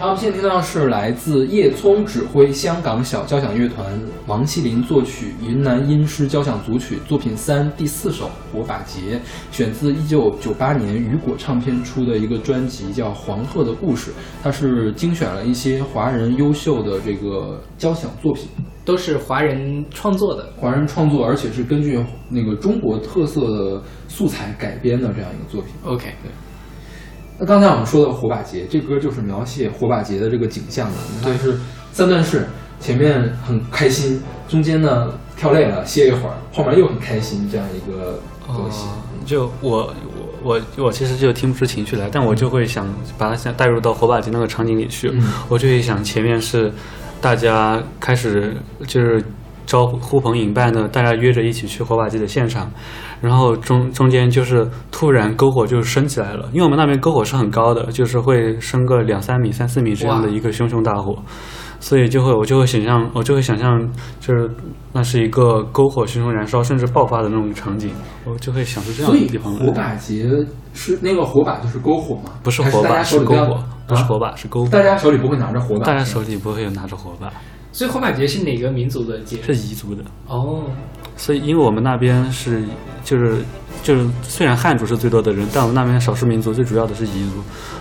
[0.00, 3.86] 好，我们现在听到的是来自叶聪指挥香港小交响乐团，
[4.26, 9.18] 王麒麟作曲，云南音诗交响组曲作品三第四首《火把节》，
[9.52, 14.10] 选自一九九八年雨果唱片出的一个专辑，叫《黄鹤的故事》。
[14.42, 18.48] 它是精选了一些华人优秀的这个交响作品，
[18.86, 20.50] 都是华人创作的。
[20.56, 25.74] 华人创作，而且是根据那个中国特色的素材改编的这样一个作品。
[25.84, 26.06] OK，
[27.40, 30.96] 那刚才我们说的火把节，这歌就是描写火把节的这个景象的。
[31.22, 31.58] 它是
[31.90, 32.46] 三段式，
[32.78, 38.84] 前面很开心，中间呢跳累了歇一会儿，后面又很开心，这样一个东西。
[38.84, 38.92] 哦，
[39.24, 39.94] 就我
[40.42, 42.86] 我我我其实就听不出情绪来，但我就会想
[43.16, 46.70] 把它想带入到火把节那个场景里去，嗯我就会想前面是
[47.22, 48.54] 大家开始
[48.86, 49.24] 就是
[49.70, 52.68] 招呼呼朋引伴的，大家约着一起去火把节的现场，
[53.20, 61.16] 然后中中间就是突然篝火就升起来了，因为我们那边篝火是很高的，就是会升个两三米、三四米这样的一个熊熊大火。
[61.78, 63.80] 所以就会我就会想象，我就会想象，
[64.18, 64.50] 就是
[64.92, 67.90] 那是一个篝火熊熊燃烧，甚至爆发的那种场景，
[68.26, 69.72] 我就会想出这样的地方来火。
[69.72, 70.28] 把节
[70.74, 72.32] 是那个火把就是篝火吗？
[72.42, 74.68] 不是火把，是篝火，不是啊火把，是篝火。
[74.68, 77.32] 大家手里不会拿着火把，大家手里不会有拿着火把，
[77.72, 79.40] 所以火把节是哪个民族的节？
[79.42, 80.02] 是彝族的。
[80.26, 80.64] 哦，
[81.16, 82.62] 所以，因为我们那边是
[83.04, 83.36] 就是
[83.82, 87.40] 就是，虽然汉族是最多的人，但我们那边少数民族最主要的是彝族，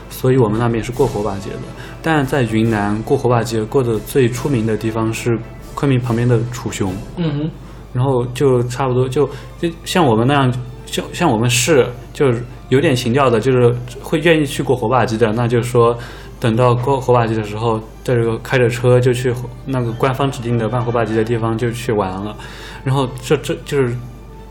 [0.09, 1.57] 所以我们那边是过火把节的。
[2.01, 5.37] 但在云南过火把节过得最出名的地方是
[5.73, 7.49] 昆明旁边的楚雄，嗯哼，
[7.91, 9.27] 然后就差不多就
[9.59, 10.53] 就像我们那样，
[10.85, 15.97] 像像我们是就是有点情调的，就是会愿意去过火把节的，那就是说。
[16.41, 17.77] 等到过火把节的时候，
[18.09, 19.31] 在这个开着车就去
[19.65, 22.35] 那个官方指定的办火把节的地方就去玩了，
[22.83, 23.95] 然后这这就是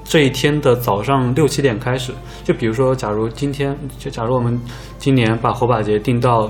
[0.05, 2.13] 这一天的早上六七点开始，
[2.45, 4.57] 就比如说，假如今天就假如我们
[4.97, 6.49] 今年把火把节定到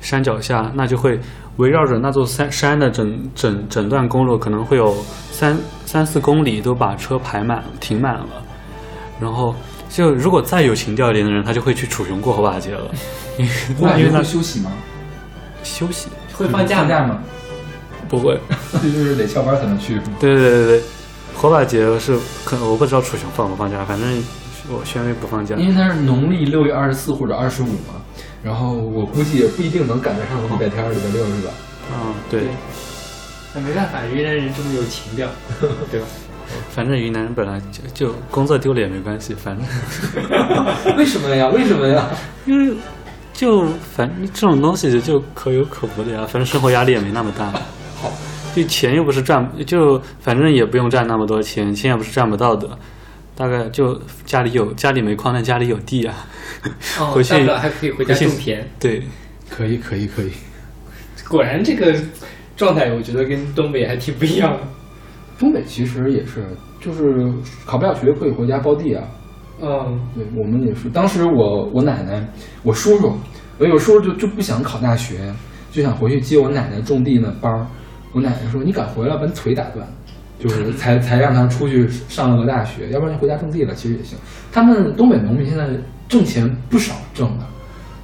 [0.00, 1.20] 山脚下，那就会
[1.58, 4.94] 围绕着那座山山的整整整段公路，可能会有
[5.30, 5.54] 三
[5.84, 8.42] 三四公里都把车排满停满了，
[9.20, 9.54] 然后
[9.90, 12.90] 就如果再有情调一点的人，他就会去楚雄过火把节了，
[13.36, 14.72] 因为火把节因为那休息吗？
[15.62, 16.80] 休息会放假吗？
[16.82, 17.18] 放假吗？
[18.08, 18.38] 不会。
[18.72, 20.00] 这就是得翘班才能去。
[20.20, 20.82] 对对对对，
[21.34, 24.24] 火把节是可我不知道楚雄放不放假，反正
[24.68, 25.56] 我宣威不放假。
[25.56, 28.00] 因为它是农历六月二十四或者二十五嘛，
[28.42, 31.50] 然后我估计也不一定能赶得上礼拜天儿、礼拜六，是吧？
[31.92, 32.42] 嗯，对，
[33.54, 35.28] 那没办法，云南人这么有情调，
[35.90, 36.06] 对吧？
[36.70, 39.66] 反正云南人本来就就工作丢了也没关系，反正
[40.96, 41.48] 为什么呀？
[41.48, 42.08] 为什么呀？
[42.44, 42.76] 因为
[43.36, 47.52] 就反正这种东西就可有可无的呀，反正生活压力也没那么大。
[47.94, 48.10] 好，
[48.56, 52.66] 就钱又不是赚，就反正也不用赚那么多钱，钱也不是赚不到的。
[53.36, 56.26] 大概就家里有家里没矿，但家里有地啊。
[56.98, 58.66] 哦 回去还可以回家种田。
[58.80, 59.02] 对，
[59.50, 60.32] 可以，可以，可以。
[61.28, 61.94] 果然这个
[62.56, 64.60] 状态，我觉得跟东北还挺不一样的。
[65.38, 66.46] 东北其实也是，
[66.80, 67.30] 就是
[67.66, 69.04] 考不了学可以回家包地啊。
[69.60, 72.26] 嗯，对我们也是，当时我我奶奶，
[72.62, 73.12] 我叔叔，
[73.58, 75.32] 我有叔叔就就不想考大学，
[75.70, 77.66] 就想回去接我奶奶种地那班儿。
[78.12, 79.86] 我奶奶说：“你敢回来，把你腿打断。”
[80.38, 84.18] 就是 才才让他出去上了个大学，要不然就回家种地了，其实也行。
[84.52, 85.66] 他们东北农民现在
[86.08, 87.46] 挣钱不少挣的，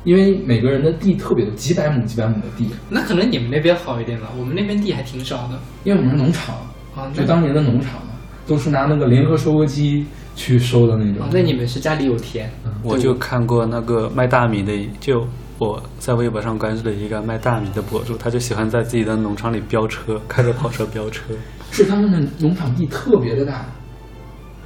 [0.04, 5.58] 因为每个人的地特别多，几百亩几百亩的地，那可能你们那边好一点吧，我们那边地还挺少的。
[5.84, 6.56] 因为我们是农场，
[6.96, 8.14] 啊，就当年的农场嘛，
[8.46, 11.28] 都是拿那个联合收割机去收的那种啊。
[11.32, 12.50] 那你们是家里有田？
[12.82, 15.26] 我就看过那个卖大米的，就
[15.58, 21.32] 我在微博上关注的一个卖大米的博主，他就喜欢在自己的农场里飙车，开着跑车飙车。
[21.70, 23.64] 是他们的农场地特别的大，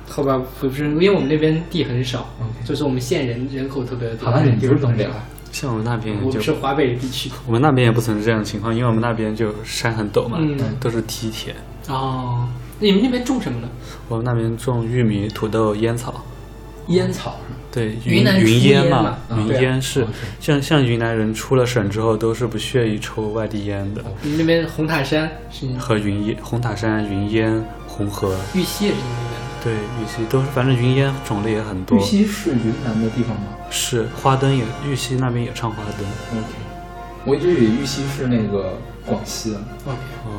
[0.08, 2.26] 好吧，不是，因为我们那边地很少
[2.64, 4.30] 就是我们县人人口特别多。
[4.30, 7.30] 好了，你不是东北了，了，像我们那边就是我们华北地区。
[7.46, 11.54] 我们那边也不存在这样的情况，因为我们那边就山很陡嘛，嗯都是梯田。
[11.88, 12.48] 哦，
[12.78, 13.68] 你们那边种什么呢？
[14.08, 16.24] 我们那边种玉米、土豆、烟草。
[16.88, 17.58] 烟草是吗？
[17.72, 20.06] 对，云南云烟嘛，云烟是
[20.38, 29.46] 像像云南人出了省之后都是不屑于抽外地烟的，你们那边红塔山是和云烟、红塔山、云烟、红河，玉溪也是你们那边的。
[29.64, 32.00] 对玉溪都是，反正云烟种类也很多玉。
[32.00, 36.06] 溪是云南的地方吗是花灯也，玉溪那边也唱花灯。
[36.38, 36.48] ？OK，
[37.24, 39.94] 我一直以为玉溪是那个广西的哦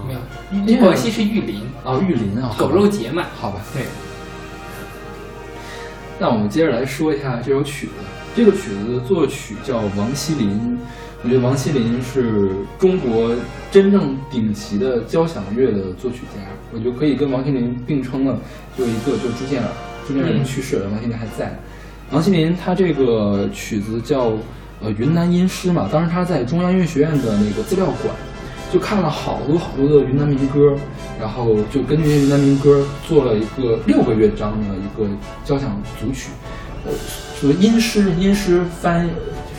[0.05, 0.19] 没有，
[0.67, 3.23] 因为广西是玉林，哦，玉林啊，狗肉节嘛。
[3.39, 3.61] 好吧。
[3.73, 3.83] 对，
[6.19, 7.93] 那我们接着来说一下这首曲子。
[8.35, 10.77] 这个曲子的作曲叫王希林，
[11.23, 13.33] 我觉得王希林是中国
[13.71, 16.41] 真正顶级的交响乐的作曲家，
[16.71, 18.37] 我觉得可以跟王心凌并称了。
[18.77, 19.69] 就一个就是朱建尔，
[20.07, 21.57] 朱建尔已经去世了，王心凌还在。
[22.11, 24.33] 王心凌他这个曲子叫
[24.81, 28.13] 呃云南音诗嘛，当时他在中央音乐学院的那个资料馆
[28.71, 30.75] 就看了好多好多的云南民歌，
[31.19, 35.09] 然后就根据云南民歌做了一个六个乐章的一个
[35.45, 36.29] 交响组曲。
[36.85, 36.91] 呃，
[37.39, 39.09] 说音诗音诗翻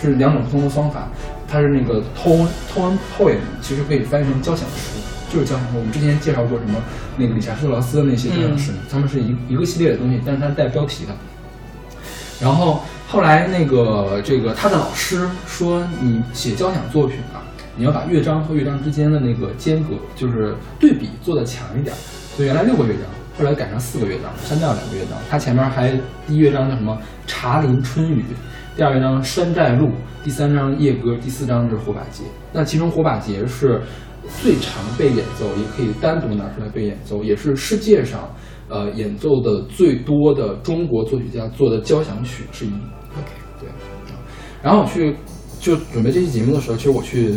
[0.00, 1.08] 是两种不同的方法，
[1.46, 5.00] 它是那个 tone tone poem，其实可以翻译成交响诗，
[5.32, 5.78] 就是交响诗。
[5.78, 6.78] 我们之前介绍过什么
[7.16, 11.14] 那个理查施特劳斯的那些交响诗，他们是一一个系列的东西，但是它是带标题的。
[12.40, 17.42] 然后后来那个这个他的老师说，你写交响作品啊，
[17.78, 21.94] 你要把乐章和乐章之间的那个间隔，就是对比做的强一点。
[22.34, 23.02] 所以原来六个乐章，
[23.38, 25.16] 后来改成四个乐章，删掉两个乐章。
[25.30, 25.92] 它前面还
[26.26, 26.92] 第一乐章叫什么
[27.28, 28.22] 《茶林春雨》，
[28.76, 29.86] 第二乐章《山寨路》，
[30.24, 32.24] 第三章夜歌，第四章是火把节。
[32.52, 33.80] 那其中火把节是
[34.42, 38.28] 最常被演奏，也可以单独拿出来被演奏，也是世界上
[38.68, 42.70] 呃演奏的最多的中国作曲家做的交响曲之一。
[42.70, 43.68] OK，对，
[44.64, 45.14] 然后我去
[45.60, 47.32] 就准备这期节目的时候，其实我去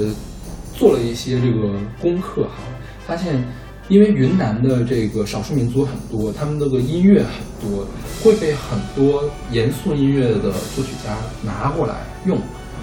[0.82, 2.64] 做了一些这个功课哈，
[3.06, 3.44] 发现
[3.88, 7.86] 因为云南的这个少数民族很多，他们那个音乐很多，
[8.24, 12.36] 会被很多严肃音乐的作曲家拿过来用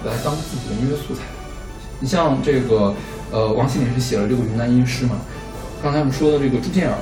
[0.05, 1.23] 来当自己的音乐素材。
[1.99, 2.95] 你像这个
[3.33, 5.17] 呃，王心凌是写了这个云南音诗嘛，
[5.83, 6.95] 刚才我们说的这个朱建尔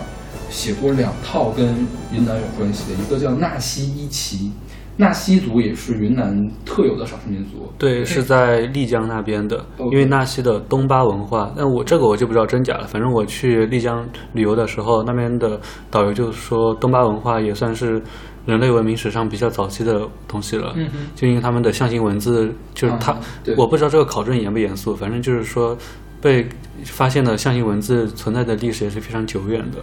[0.49, 4.51] 写过两套跟云南有关系的，一个叫纳西伊旗。
[4.99, 12.87] 纳西族也是云南特有的少数民族，对，是在丽江那边的，因为纳西的东巴文化，但我这个我就不知道真假了。
[12.87, 15.59] 反正我去丽江旅游的时候，那边的
[15.91, 18.01] 导游就说东巴文化也算是
[18.47, 20.73] 人类文明史上比较早期的东西了。
[20.75, 25.77] 嗯哼就因为他们的象形文字，就是它，啊对我不知道这个考证严不严肃，反正就是说
[26.19, 26.49] 被
[26.85, 29.77] 发现的象形文字存在的历史也是非常久远的。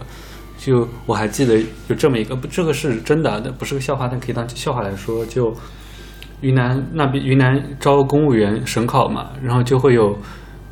[0.65, 5.23] 就我还记得有这么一个，不，这个是真的，那不是个笑话，但可以当笑话来说。
[5.27, 5.55] 就
[6.41, 10.17] 云南那边，云南招公务员省考嘛，然后就会有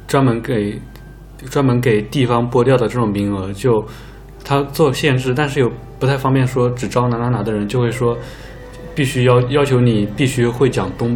[0.07, 0.81] 专门给
[1.47, 3.85] 专门给地方拨掉的这种名额，就
[4.43, 8.17] 他做限制，但是又不太方便说只招哪哪哪的人，就会说
[8.95, 11.15] 必须要要求你必须会讲东，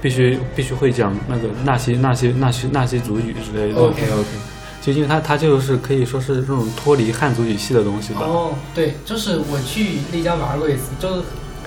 [0.00, 3.78] 必须必须会讲那个纳西纳西纳西纳西族语之类的。
[3.78, 4.53] OK OK，
[4.84, 8.20] 就因为它它就是可以说是这种脱离汉族语系的东西吧。
[8.20, 11.08] 哦，对，就是我去丽江玩过一次，就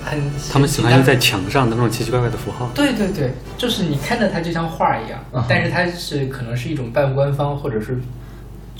[0.04, 2.70] 很他们喜欢用在墙上的那种奇奇怪怪的符号。
[2.76, 7.98] 对对对，就是你看着它就像画一样但是它是可能是一种半官方，或者是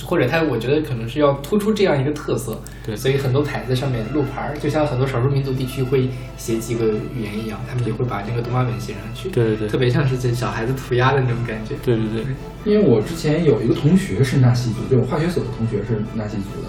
[0.04, 11.74] 或者它我觉得可能是要突出这样一个特色，对所以很多牌子上面路牌儿，就像很多少数民族地区会写几个语言一样，他们也会把这个东巴文写上去，对对对特别像是这小孩子涂鸦的那种感觉。
[11.84, 12.24] 对对对，
[12.64, 16.68] 因为我之前有一个同学是纳西族，就我化学所的同学是纳西族的，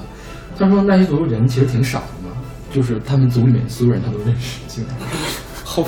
[0.58, 2.36] 他说纳西族人其实挺少的嘛，
[2.72, 5.08] 就是他们族里面所有人他都认识，基本上。
[5.64, 5.84] 好，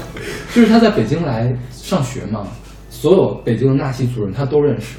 [0.54, 2.48] 就是他在北京来上学嘛，
[2.92, 4.98] 所有北京的纳西族人他都认识，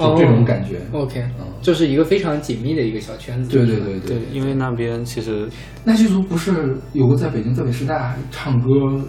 [0.00, 0.80] 就这种感觉。
[0.92, 3.50] OK，嗯就是一个非常紧密的一个小圈子。
[3.50, 5.48] 对对对对，因为那边其实
[5.84, 8.68] 纳西族不是有个在北京在北师大唱歌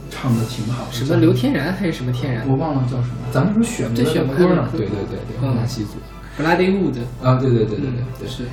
[0.10, 4.04] 唱的挺好的，什么刘天然还是什么天然我忘了叫什么，咱们不是选歌
[4.54, 4.68] 呢？
[4.74, 5.92] 对对对对，嗯纳西族
[6.38, 8.28] Bloody Wood，啊，对对对对对嗯对。
[8.28, 8.44] 是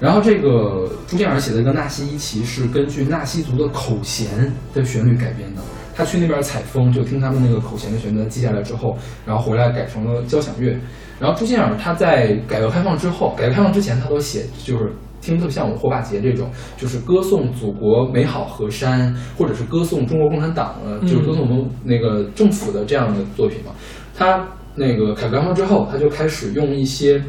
[0.00, 5.62] 然后这个朱建尔写的一个纳西一奇是根据纳西族的口弦的旋律改编的。
[5.98, 8.96] 他去那边采风，就听他们那个口弦的旋律记下来之后，
[9.26, 10.72] 然后回来改成了交响乐。
[11.18, 23.72] 然后朱建尔他在改革开放之后，改革开放之前他都写，就是听特别像我们霍巴杰这种，就是歌颂祖国美好河山，或者是歌颂中国共产党的，就是歌颂我们那个政府的这样的作品嘛。
[24.16, 24.46] 他
[24.76, 27.20] 那个改革开放之后，他就开始用一些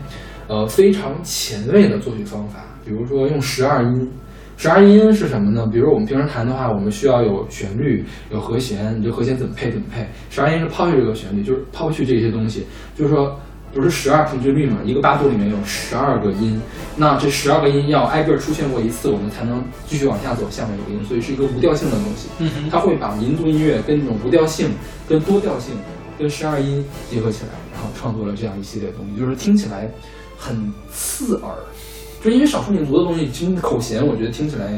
[0.47, 4.11] 呃非常前卫的作曲方法，比如说用十二音。
[4.60, 5.66] 十二音是什么呢？
[5.72, 10.05] 比如我们平时弹的话，我们需要有旋律、有和弦，你这和弦怎么配怎么配。
[10.30, 13.39] 十二音是抛去这个旋律，就是抛去这些东西，就是说
[13.74, 14.80] 不是十二平均律嘛？
[14.84, 16.60] 一个八度里面有十二个音，
[16.97, 22.28] 那这十二个音要挨个出现过一次，我们才能继续往下走下面有个音，所以是一个无调性的东西。
[22.70, 24.72] 它会把民族音乐跟这种无调性、
[25.07, 25.74] 跟多调性、
[26.18, 29.89] 跟十二音结合起来，然后创作了这样一系列东西，就是听起来
[30.38, 31.53] 很刺耳。
[32.24, 34.72] 就因为少数民族的东西，其实口弦，我觉得听起来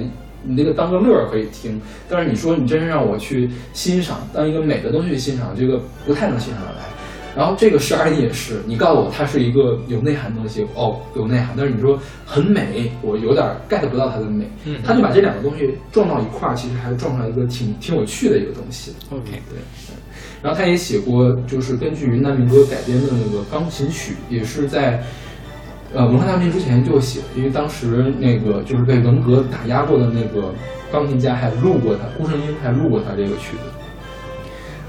[0.43, 1.79] 你那个当个乐儿可以听，
[2.09, 6.77] 但是你说你真是让我去欣赏，当一个美的东西去欣赏，这个不太能欣赏得来。
[7.33, 14.45] 然后这个十二音也是，你告诉我它是一个有内涵的东西，哦，有内涵，但是你说很美，我有点 get 不到它的美。
[14.65, 18.91] 嗯他就把这两个东西撞到一块儿，其实还撞出来一个挺挺有趣的一个东西。
[19.09, 19.57] OK，对。
[20.43, 25.01] 然后他也写过，就是根据云南民歌改编的那个钢琴曲，也是在
[25.93, 30.53] 呃文化大革命之前就写，因为当时那个就是被文革打压过的那个
[30.91, 33.69] 钢琴家还录过他，顾胜英还录过他这个曲子。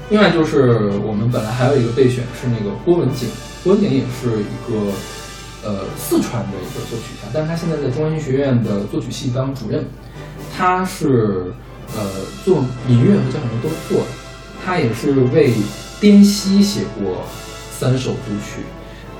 [0.09, 3.27] 另外就是我们本来还有一个备选是那个郭文景，
[3.63, 4.91] 郭文景也是一个
[5.65, 9.83] 呃四川的一个作曲家，但他现在在中央音乐学院的作曲系当主任，
[10.55, 11.53] 他是
[11.95, 12.03] 呃
[12.43, 14.11] 做民乐和交响乐都做的，
[14.63, 15.53] 他也是为
[15.99, 17.23] 滇西写过
[17.71, 18.61] 三首组曲，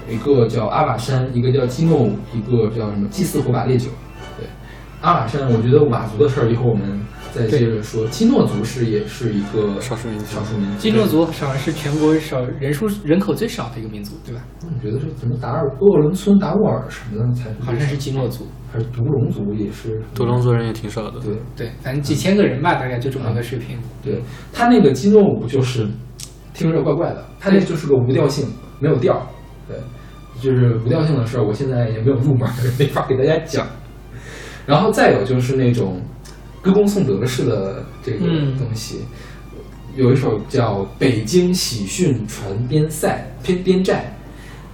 [0.09, 3.89] 一个叫阿瓦山，一个叫基诺舞，一个叫什么祭祀火把烈酒。
[4.37, 4.47] 对，
[5.01, 6.99] 阿瓦山，我觉得佤族的事儿一会儿我们
[7.33, 8.05] 再接着说。
[8.07, 10.77] 基诺族是也是一个少数民族少数民族。
[10.77, 14.41] 基诺族好像是全国少人数人口最少的一个民族，对吧？
[14.61, 18.47] 我觉得是什么达尔鄂伦村达斡尔什么的才好像是基诺族。
[18.71, 21.19] 还是独龙族也是独龙族人也挺少的。
[21.19, 23.77] 对对，反正几千个人吧，大概就这么个水平。
[24.03, 24.19] 对，
[24.51, 25.87] 他那个基诺舞就是
[26.55, 28.47] 听着怪怪的，他那就是个无调性，
[28.79, 29.21] 没有调儿。
[29.67, 29.77] 对，
[30.41, 33.67] 就是无调性的事儿，我现在也没有入门儿， 没法给大家讲。
[34.65, 36.01] 然后再有就是那种
[36.61, 39.01] 歌功颂德式的这个嗯东西，
[39.95, 44.17] 有一首叫《北京喜讯传边塞》边边寨，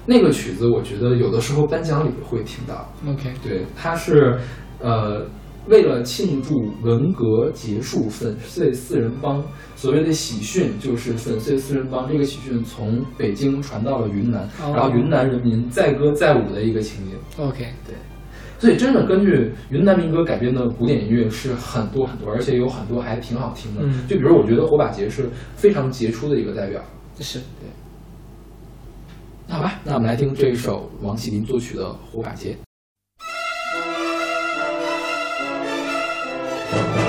[0.06, 2.88] 那个曲子，我觉得有的时候颁奖礼会听到。
[3.08, 4.40] OK，对，它是
[4.80, 5.26] 呃，
[5.68, 9.44] 为了庆祝文革结束，粉碎四人帮。
[9.76, 17.16] 所谓的喜讯就是粉碎四人帮，这个喜讯从北京传到了云南，哦然后云南人民载歌载舞的一个情景。
[17.38, 17.96] OK，对
[18.58, 23.82] 所以真的根据云南民歌改编的古典音乐是很多很多，而且有很多还挺好听的。
[23.84, 26.82] 嗯就比如我觉得火把节是非常杰出的一个代表。
[27.22, 27.40] 是
[29.48, 32.52] 那好吧，那我们来听这一首王启林作曲的《火把节》。
[36.72, 37.09] 现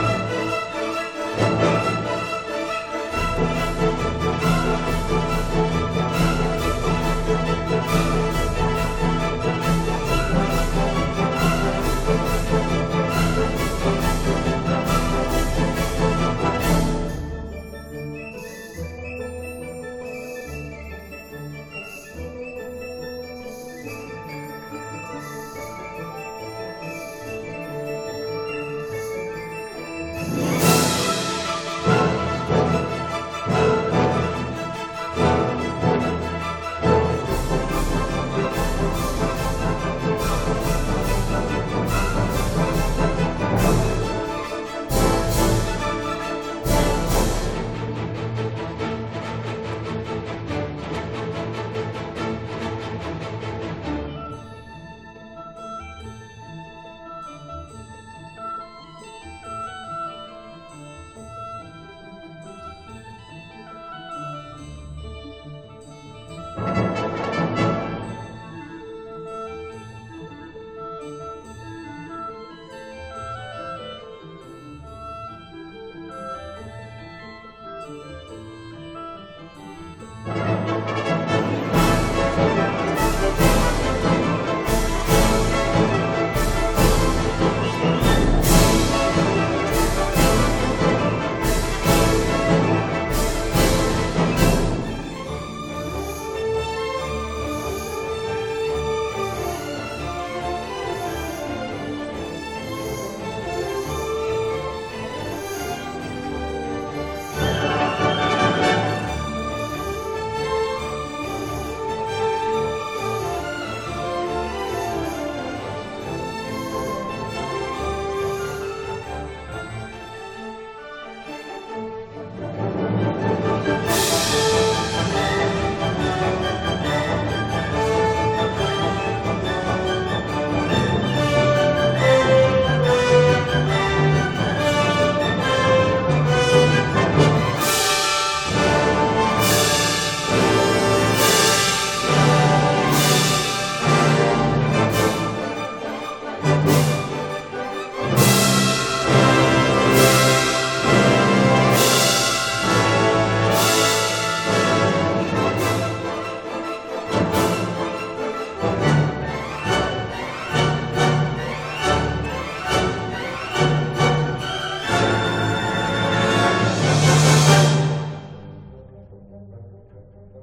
[170.20, 170.34] Thank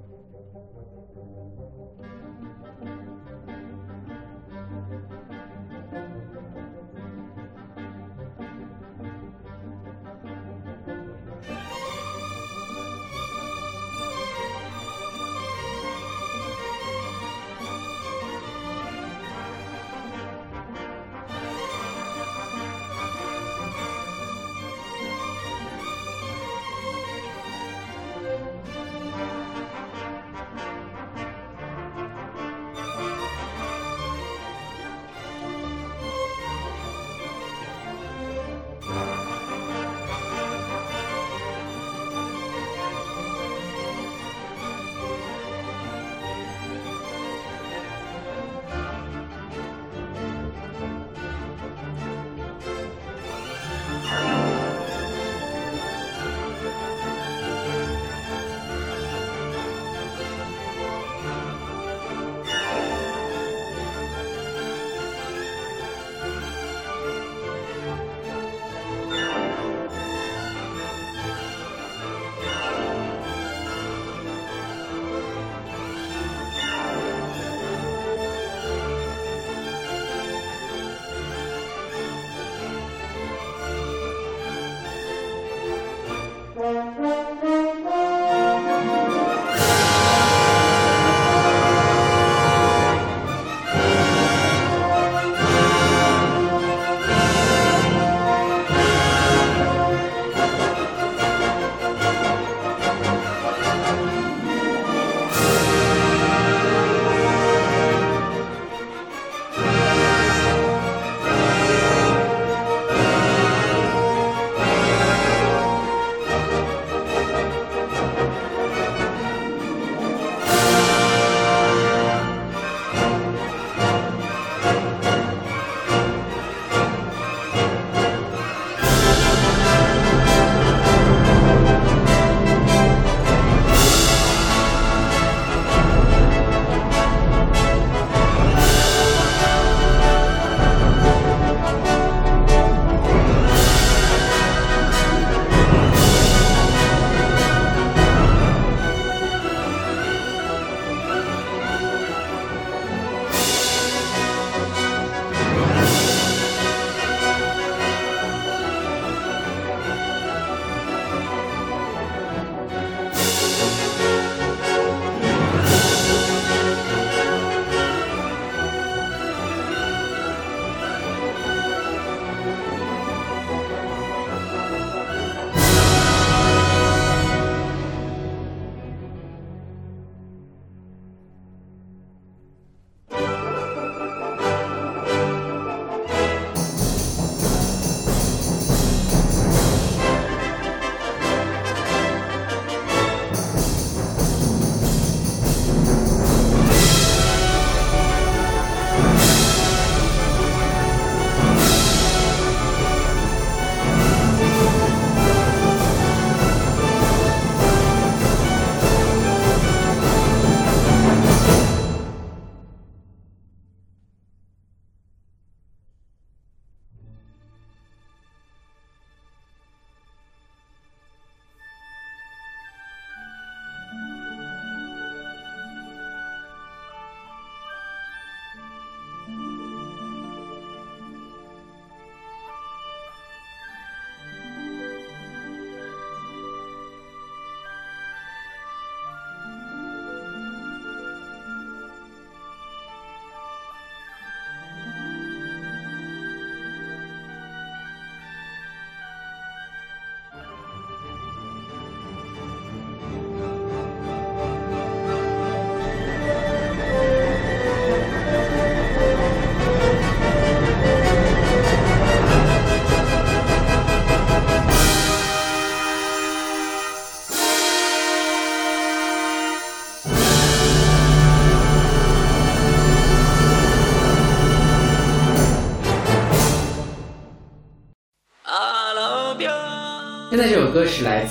[5.94, 6.07] you.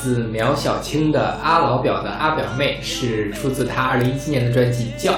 [0.07, 5.11] 自苗小青的《阿老表的阿表妹》，是出自她二零一七年的专辑《叫》。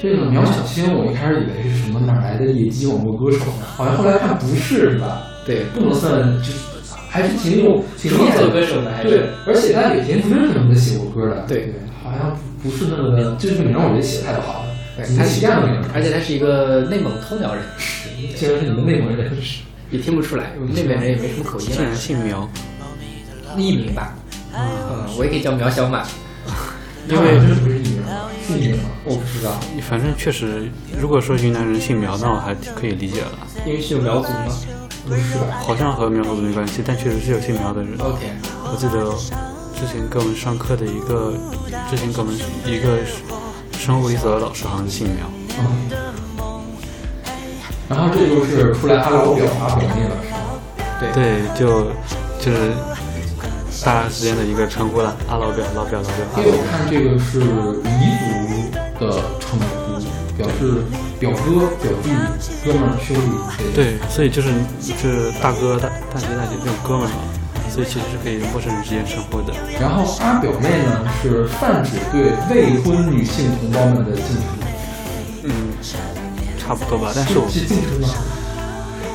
[0.00, 5.22] 这个苗小青，我一开始以为是什么哪来的野鸡网络歌手，好像后来看不是，是吧？
[5.44, 6.60] 对，不能算，就是
[7.08, 11.74] 还是挺有挺厉创害的歌手的，还对，而且他给田馥甄什么的写过歌的，对对，
[12.04, 14.68] 好像不是那么的，这个名我觉得写的太不好了，
[15.18, 15.82] 他是起这样的名？
[15.92, 17.64] 而且他是一个内蒙通辽人，
[18.36, 19.32] 竟然是你们内蒙人，
[19.90, 22.48] 也听不出来，我们那边人也没什么口音竟然啊，姓苗，
[23.56, 24.14] 艺名吧，
[24.54, 26.04] 嗯，我也可以叫苗小满，
[27.08, 28.08] 因为真不是艺名吗？
[28.46, 28.84] 是艺名吗？
[29.04, 29.52] 我不知道，
[29.88, 34.46] 反正确实，如果说云南人姓苗，那我还可以理解了，因为是有苗族吗
[35.08, 35.58] 不是吧？
[35.62, 37.92] 好像和苗族没关系，但确实是有姓苗的人。
[38.00, 38.26] ？OK，
[38.64, 39.14] 我记得
[39.78, 41.32] 之前给我们上课的一个，
[41.88, 42.34] 之前给我们
[42.64, 42.98] 一个
[43.78, 45.26] 生物一所的老师好像是姓苗。
[45.60, 45.90] 嗯。
[47.88, 50.38] 然后这就是出来阿老表阿表妹了，是吗？
[50.98, 51.84] 对对，就
[52.40, 52.72] 就是
[53.84, 56.64] 大家之间的一个称呼了，阿老表、老表、老表、阿因为我。
[56.70, 59.64] 看这个是彝族的称呼，
[60.36, 60.82] 表示
[61.18, 62.10] 表哥、表弟、
[62.64, 63.30] 哥们儿、兄弟。
[63.74, 64.50] 对，所以就是
[64.80, 67.20] 就是大哥、大大姐、大姐这种哥们儿嘛，
[67.70, 69.52] 所以其实是可以陌生人之间称呼的。
[69.80, 74.44] 然后阿表妹呢是泛指对未婚女性同胞们的敬称，
[75.44, 75.50] 嗯，
[76.58, 77.12] 差不多吧。
[77.14, 78.08] 但是我是敬称吗？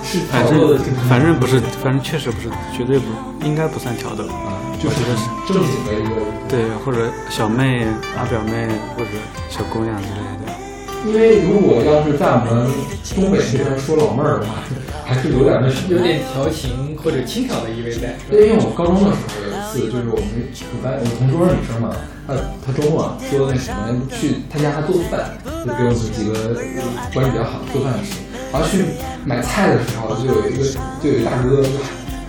[0.03, 3.05] 是反挑逗的反正不是，反正确实不是，绝对不
[3.45, 4.23] 应该不算挑逗。
[4.25, 6.21] 啊，就是我觉得是正经的一个。
[6.49, 7.85] 对，或者小妹、
[8.15, 9.09] 大表妹或者
[9.49, 10.51] 小姑娘之类的。
[11.03, 12.69] 因为如果要是在我们
[13.15, 14.61] 东北这边说老妹儿的话，
[15.03, 18.13] 还是有点那什么，有点调情或者轻佻的意味在。
[18.29, 21.89] 对，因为我高中的时候有一次，就是我们我班我同桌女生嘛，
[22.27, 25.33] 她她周末说那什么去她家她做饭，
[25.65, 26.53] 就给我们几个
[27.13, 28.21] 关系比较好做饭的事。
[28.51, 28.85] 然后去
[29.25, 30.65] 买菜的时候，就有一个
[31.01, 31.81] 就有一大哥就喊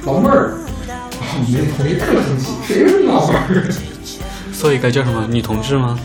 [0.04, 0.54] 老妹儿，
[0.88, 0.98] 然
[1.28, 3.72] 后我们那同学特生气，谁是老妹儿？
[4.52, 5.98] 所以该叫什么女同志吗？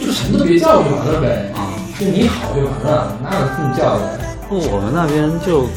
[0.00, 4.18] 就什么都别叫就完了呗，啊，就你好就完了，哪有这么叫的？
[4.48, 5.68] 我们那边就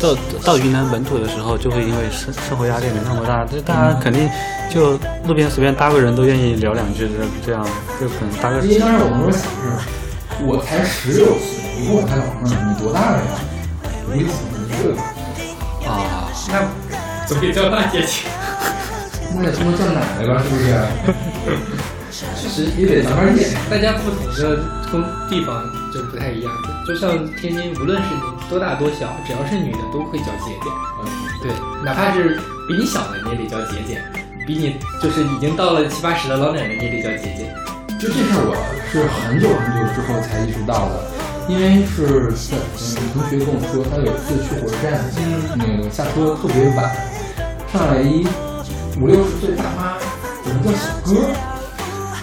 [0.00, 4.28] 到到云南本土的时候，就会因为生生活压力没那么大，就大家肯定
[4.72, 7.62] 就路边随便搭个人都愿意聊两句，这这样
[8.00, 9.86] 就可能搭个因为当时我们想是，
[10.44, 13.30] 我才十六岁，你问我还老妹儿，你多大了呀？
[14.08, 14.94] 我一想你这个，
[15.88, 16.52] 啊，那
[17.26, 18.30] 总比叫大姐强。
[19.34, 20.66] 那得他妈叫奶奶吧，是不是？
[22.36, 23.50] 确实也得慢慢练。
[23.68, 25.62] 大家不同的工地方
[25.92, 26.52] 就不太一样，
[26.86, 30.70] 就像天津，无论是你多大多小，只要是女的都会叫姐姐。
[31.02, 31.08] 嗯，
[31.42, 31.52] 对，
[31.84, 33.98] 哪怕是比你小的，你也得叫姐姐；
[34.46, 37.52] 比你就是已经到了七八十的老奶奶，你也得叫姐姐。
[37.98, 38.52] 就这事儿，我
[38.92, 41.08] 是很久很久之后才意识到的，
[41.48, 45.00] 因为是在嗯同学跟我说，他有一次去火车站，
[45.56, 46.92] 那个下车特别晚，
[47.72, 48.26] 上来一
[49.00, 49.96] 五六十岁大妈，
[50.44, 51.32] 怎么叫小哥？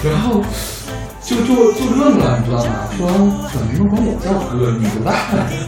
[0.08, 0.44] 然后
[1.24, 2.88] 就就就愣了，你知道吗？
[2.96, 3.08] 说
[3.52, 4.78] 怎么能管我叫哥？
[4.78, 5.12] 你多大？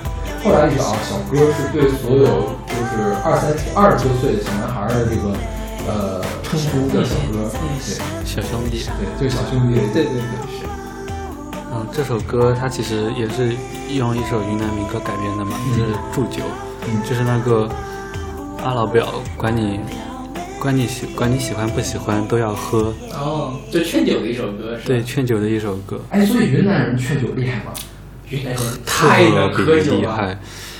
[0.45, 5.33] 后来一找，小哥是对所有就是二三十、二十多岁的小男孩儿的这个
[5.88, 8.86] 呃称呼的小哥，对小兄弟。
[9.17, 10.65] 对，就是小兄弟，对对对，是。
[11.73, 13.53] 嗯，这首歌它其实也是
[13.93, 16.43] 用一首云南民歌改编的嘛，就是《祝酒》，
[16.88, 17.69] 嗯就是那个
[18.63, 19.79] 阿老表管你
[20.59, 24.88] 管你喜管你喜欢不喜欢都要喝，哦，就劝酒的一首歌是？
[24.88, 27.73] 对，劝酒的一首歌，哎，所以云南人劝酒厉害吗？
[28.29, 30.38] 云南人特太能喝别酒了。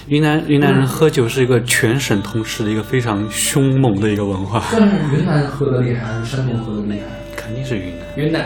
[0.08, 7.06] 云南云南人喝酒是一个全省通吃的一个非常凶猛的一个文化，但是云南喝的厉害还是山东喝的厉害？
[7.36, 8.06] 肯定是云南。
[8.16, 8.46] 云南，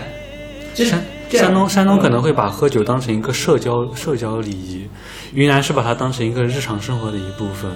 [0.74, 4.88] 就是山山东山东可能会把喝酒当成一个社交社交礼仪，
[5.34, 7.70] 云南是把它当成一个日常生活的一部分。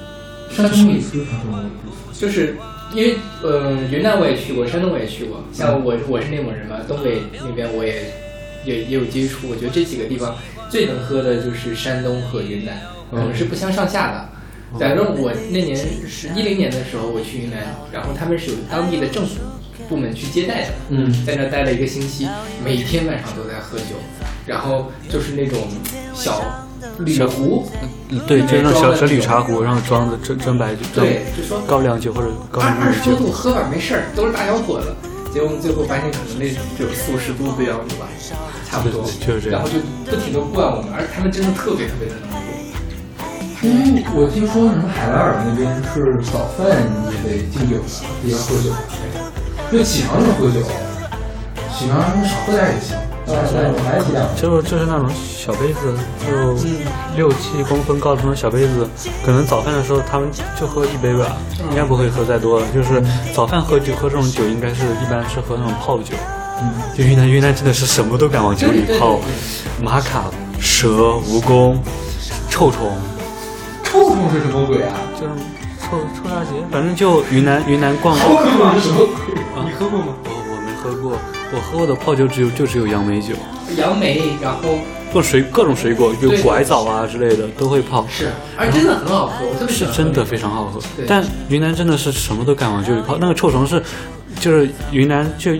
[0.49, 2.13] 山东也是山东的一部分。
[2.13, 2.55] 就是
[2.93, 5.43] 因为呃，云南我也去过，山东我也去过。
[5.51, 8.13] 像我我是内蒙人嘛，东北那边我也
[8.63, 9.49] 也也有接触。
[9.49, 10.34] 我觉得这几个地方
[10.69, 12.81] 最能喝的就是山东和云南，
[13.14, 14.30] 可能是不相上下的。
[14.80, 17.59] 反正我那年是一零年的时候我去云南，
[17.91, 19.36] 然后他们是有当地的政府
[19.88, 22.28] 部门去接待的，嗯在那待了一个星期，
[22.66, 23.95] 每天晚上都在喝酒，
[24.47, 25.59] 然后就是那种
[26.16, 26.41] 小
[26.97, 27.70] 铝壶，
[28.09, 33.03] 嗯，对，就是那小小铝茶壶，然后装的真真白酒，对，就说高粱酒或者高二二粱米酒。
[33.03, 34.91] 十多度喝吧，没事儿，都是大小伙子。
[35.32, 38.09] 结果最后发现可能那只有四五十度的样子吧，
[38.68, 39.78] 差不多就是这样然后就
[40.09, 42.42] 不停的灌我们，而且他们真的特别特别的能喝。
[43.64, 46.68] 因为我听说什么海拉尔那边是早饭
[47.07, 47.84] 也得敬酒的，
[48.26, 48.76] 也要喝酒，
[49.72, 50.59] 就起床就喝酒，
[51.72, 52.97] 起床少喝点也行。
[54.36, 55.95] 就就是那种小杯子，
[56.28, 56.53] 就
[57.16, 58.86] 六七公分高的那种小杯子，
[59.26, 60.28] 可能早饭的时候他们
[60.59, 61.38] 就喝一杯吧，
[61.70, 62.68] 应该不会喝再多了。
[62.74, 63.01] 就是
[63.34, 66.14] 早饭喝酒喝这种酒，应该是一般是喝那种泡酒。
[66.93, 69.22] 就云南云南真的是什么都敢往酒里泡，
[69.82, 70.26] 玛卡、
[70.59, 70.89] 蛇、
[71.30, 71.78] 蜈蚣、
[72.49, 72.91] 臭虫，
[73.93, 74.91] 臭虫是什么鬼啊？
[75.13, 75.33] 就是
[75.79, 78.17] 臭臭大姐，反正就云南云南逛。
[78.17, 79.35] 臭虫是什么鬼？
[79.65, 80.15] 你喝过吗？
[80.25, 81.11] 我我没喝过，
[81.53, 83.35] 我喝过的泡酒只有就只有杨梅酒，
[83.77, 84.79] 杨梅，然后
[85.13, 88.03] 各种水各种水果，有对拐枣啊之类的都会泡。
[88.09, 93.19] 是，而且真的很好喝，我特别喜欢喝是真的非常好喝对，但云南真的是什么都敢往酒里泡。
[93.21, 93.79] 那个臭虫是，
[94.39, 95.51] 就是云南就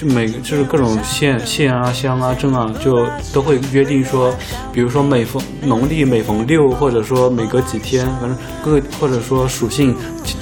[0.00, 4.34] 就每个就是各种县县啊乡啊镇啊，就都会约定说，
[4.72, 8.34] 比如说每逢农历每逢六，或者说每隔几天，反正
[8.64, 9.94] 各或者说属性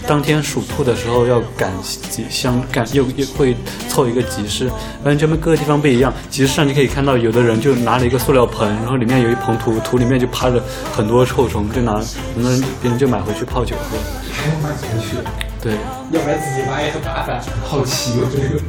[0.06, 3.56] 当天属兔的时候要赶集相赶又又会
[3.88, 4.68] 凑一个集市，
[5.02, 6.14] 反正这边各个地方不一样。
[6.30, 11.94] 集市上你可以看到有的人就拿了一个塑料盆，然后里面有一捧土，土里面就趴着很多臭虫，就拿
[12.32, 13.98] 很多人别人就买回去泡酒喝。
[14.30, 15.16] 还要买回去？
[15.61, 15.72] 对，
[16.12, 17.40] 要不然自己挖也很麻烦。
[17.64, 18.62] 好奇我这个。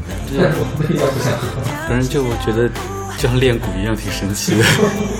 [1.88, 2.70] 反正就我觉得
[3.18, 4.64] 就像练鼓一样，挺神奇的。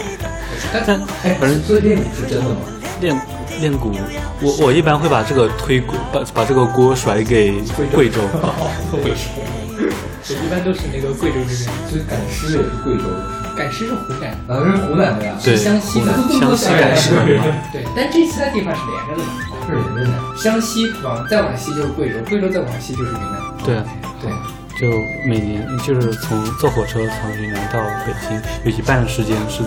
[0.86, 2.56] 但哎，反正所以练鼓是真的吗？
[3.02, 3.22] 练
[3.62, 3.92] 练鼓，
[4.42, 7.92] 我我一般会把这个推锅，把把这个锅甩给贵州。
[7.96, 8.22] 贵州，
[9.04, 15.34] 对，一般都是那个贵州这边，所以赶尸也是贵州的，赶尸是湖南，啊，这是湖南的呀。
[15.44, 17.12] 对，湘西的湘西赶尸。
[17.72, 19.30] 对，但这其他地方是连着的嘛。
[19.66, 20.38] 是连着的。
[20.38, 23.42] 湘西往再往西就是贵州，贵州再往西就是云南。
[23.66, 23.84] 对啊，
[24.22, 24.30] 对，
[24.80, 24.88] 就
[25.26, 29.62] 每年就是从坐火车从云南到北京，有一半的时间是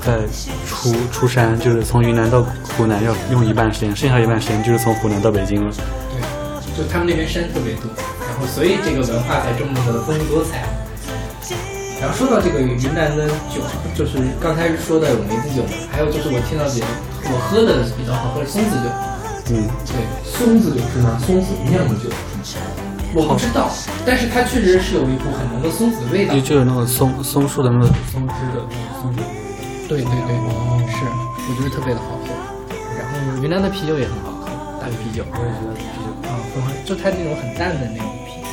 [0.00, 0.20] 在
[0.66, 2.42] 出出山，就是从云南到
[2.74, 5.70] 湖南要用一半时间，剩下一半时间就是从湖南到北京了。
[5.74, 7.90] 对，就他们那边山特别多，
[8.26, 10.64] 然后所以这个文化才这么的丰富多彩。
[12.00, 13.60] 然后说到这个云南的酒，
[13.94, 16.86] 就是刚才说的有梅子酒嘛，还有就是我听到比较
[17.24, 18.88] 我喝的比较好喝的松子酒，
[19.52, 22.08] 嗯，对，松子酒是拿松子酿的酒
[22.42, 22.83] 是吗？
[23.14, 23.70] 我不知道，
[24.04, 26.40] 但是它确实是有一股很浓的松子的味道就。
[26.40, 29.22] 就是那个松松树的那个松枝的那个松酒。
[29.88, 30.34] 对对对，
[30.90, 31.04] 是，
[31.46, 32.34] 我觉得特别的好喝。
[32.98, 34.50] 然后云南的啤酒也很好喝，
[34.80, 35.24] 大理啤酒。
[35.30, 36.10] 我也觉得啤酒。
[36.26, 36.34] 啊，
[36.84, 38.06] 就它那种很淡的那种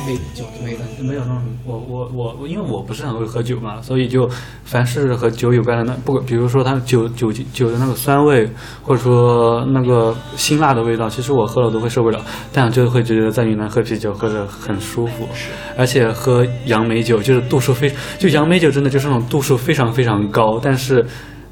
[0.04, 0.80] 啤味酒的味道。
[1.00, 4.28] 没有那种，我我我我，因为我不是很会喝酒嘛，所以就
[4.64, 8.48] 凡是和酒有关的那不管，比如说它酒酒酒的那个酸味，
[8.82, 12.20] 或者说那个辛辣的味道，其实我喝了都会受不了，
[12.52, 15.28] 但就会觉得在云南喝啤酒喝着很舒服，
[15.76, 21.04] 而且喝杨梅酒就是度数非，就杨梅酒真的就是那种度数非常非常高，但是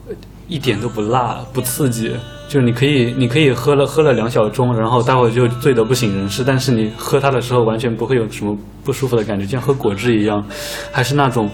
[0.08, 0.14] 呃
[0.48, 2.14] 一点都不辣不刺激。
[2.50, 6.42] 就是你可以，你可以喝了喝了两小盅，然后待会儿就醉得不省人事。
[6.44, 10.44] 但是你喝它的时候，完全不会有什么不舒服的感觉，就像喝果汁一样，
[10.90, 11.48] 还是那种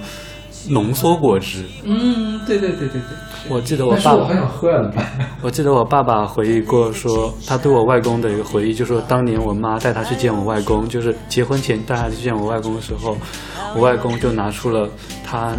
[0.70, 1.64] 浓缩果汁。
[1.84, 3.00] 嗯，对对对对对。
[3.48, 5.28] 我记得我爸爸但是我好，想喝呀，怎么办？
[5.42, 13.14] 我记得我爸爸回忆过说，他对我外公的一个回忆，就说当年我妈带他去见我外公，就是结婚前带他去见我外公的时候，
[13.76, 14.88] 我外公就拿出了
[15.22, 15.52] 他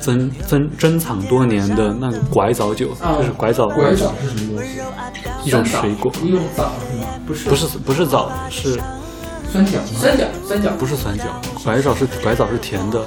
[0.00, 4.80] 珍珍珍藏多年的那个拐枣酒，啊就是拐枣拐枣是什么东西？
[5.44, 7.06] 一种水果，一种枣是吗？
[7.26, 8.80] 不是不是不是枣，是
[9.50, 9.84] 酸角吗？
[9.98, 10.70] 酸角，酸角。
[10.78, 11.24] 不是酸角？
[11.64, 13.06] 拐枣是拐枣是甜的，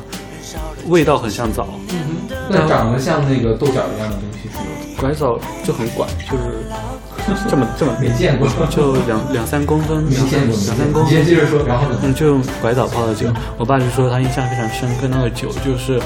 [0.88, 1.67] 味道很像枣。
[1.89, 4.63] 嗯哼那长得像那个豆角一样的东西是吗？
[4.99, 10.55] 拐枣就很拐，就是这么这么没见过，就两两三公分，没两三见过。
[10.55, 11.25] 两三公分。
[11.25, 11.99] 接着说，然后呢？
[12.03, 13.27] 嗯，就用拐枣泡的酒，
[13.57, 16.01] 我爸就说他印象非常深刻，那个酒就是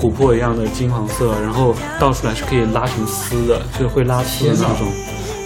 [0.00, 4.88] 琥珀一样的金黄色，然后倒出来是可以拉成丝的，就是会拉丝的那种，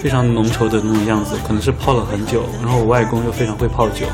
[0.01, 2.43] 非常浓稠的那种样子，可能是泡了很久。
[2.61, 4.05] 然后我外公又非常会泡酒，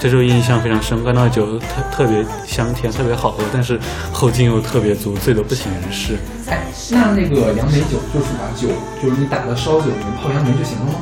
[0.00, 1.12] 这就印象非常深刻。
[1.12, 3.78] 那个酒特特别香甜，特别好喝，但是
[4.12, 6.18] 后劲又特别足，醉得不省人事。
[6.48, 8.68] 哎，那那个杨梅酒就是把酒，
[9.00, 10.94] 就是你打到烧酒里面泡杨梅就行了吗？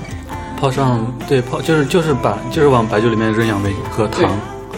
[0.60, 4.30] 泡上对泡就是就是把就是往白酒里面扔杨梅和糖，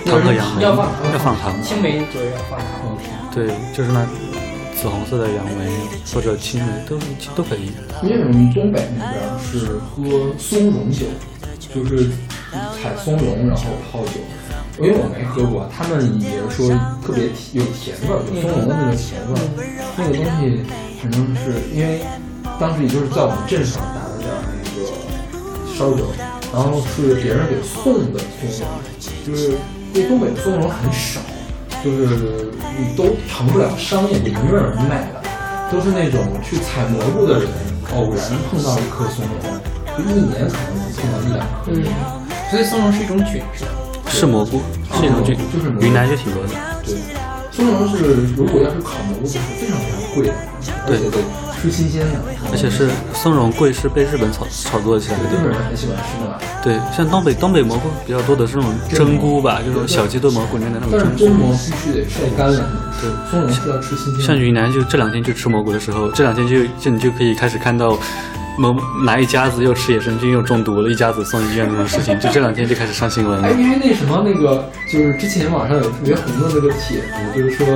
[0.07, 1.53] 糖和杨梅要放要放糖。
[1.63, 2.84] 青梅酒要放糖。
[3.35, 4.07] 对，就是那
[4.81, 5.69] 紫红色的杨梅
[6.15, 6.97] 或者青梅都
[7.35, 7.73] 都可以。
[8.03, 11.07] 因为我们东北那边是喝松茸酒，
[11.59, 12.09] 就是
[12.81, 14.21] 采松茸然后泡酒。
[14.79, 16.69] 因为我没喝过，他们也说
[17.05, 19.43] 特别有甜味儿，有松茸的那个甜味儿。
[19.97, 20.63] 那个东西
[21.01, 22.01] 反正是因为
[22.59, 24.79] 当时也就是在我们镇上打了点儿那个
[25.79, 26.07] 烧酒，
[26.53, 28.83] 然后是别人给送的松茸，
[29.25, 29.55] 就是
[29.95, 31.21] 因为东北的松茸很少，
[31.85, 32.17] 就是
[32.79, 35.23] 你都成不了商业，你没有人买的。
[35.71, 37.49] 都是那种去采蘑菇的人
[37.95, 39.35] 偶然碰到一颗松茸，
[39.97, 41.73] 就一年可能碰到一两颗。
[41.73, 41.85] 嗯，
[42.51, 43.71] 所以松茸是一种菌，是吧？
[44.09, 44.61] 是蘑菇，
[44.95, 46.49] 是一种菌，就是蘑菇云南就挺多的。
[46.85, 46.97] 对，
[47.51, 47.97] 松茸是
[48.37, 50.35] 如果要是烤蘑菇是非常非常贵的，
[50.87, 51.19] 而且得
[51.65, 52.21] 吃新鲜的，
[52.53, 55.25] 而且是松茸桂是被日本炒炒作起来的。
[55.25, 56.39] 日本人很喜欢吃的。
[56.63, 61.17] 对，像东北东北蘑菇比较多的是那种蒸菇吧，就是那种小鸡炖蘑菇里面的那种蒸菇。
[61.17, 62.69] 真蘑必须得晒干了，
[63.01, 64.23] 对，松茸是要吃新鲜的。
[64.23, 67.97] 像云南就这两天去吃蘑菇的时候，这两天就就你就可以开始看到。
[68.57, 68.75] 某
[69.05, 73.57] 哪一家子又吃野生菌又中毒了，一家子送医院这种事情，就这两天就开始上新闻哎，了。
[73.57, 77.67] 因为那什么，那个就是之前网上有特别红的那个帖子，就是说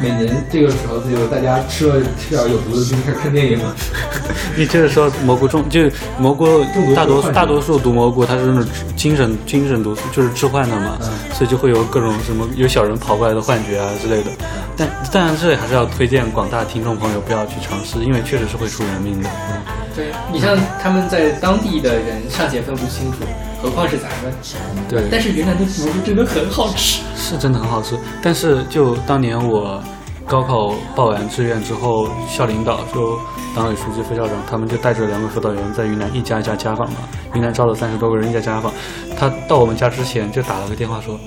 [0.00, 3.74] 每年这个时候，就大家吃了吃点有毒的就开始看电影了。
[4.56, 5.82] 你这个时候蘑菇中，就
[6.18, 6.64] 蘑菇
[6.94, 14.30] 大多大多数毒蘑菇它是那种精神精神毒素，就是致幻的嘛，嗯所以就会有各种什么有小人跑过来的幻觉啊之类的。
[14.76, 19.28] 但当然这里还是要推荐广大听众朋友不要去尝试，因为确实是会出人命的。
[19.94, 23.18] 对你像他们在当地的人尚且分不清楚，
[23.62, 24.32] 何况是咱们。
[24.88, 27.02] 对，但是云南的蘑菇真的很好吃。
[27.16, 29.82] 是真的很好吃，但是就当年我
[30.26, 33.18] 高考报完志愿之后，校领导就
[33.54, 36.96] 党委书记、副校长他们就带着两位辅导员在云南一家一家家访嘛，
[37.34, 38.72] 云南招了三十多个人一家家访，
[39.16, 41.18] 他到我们家之前就打了个电话说。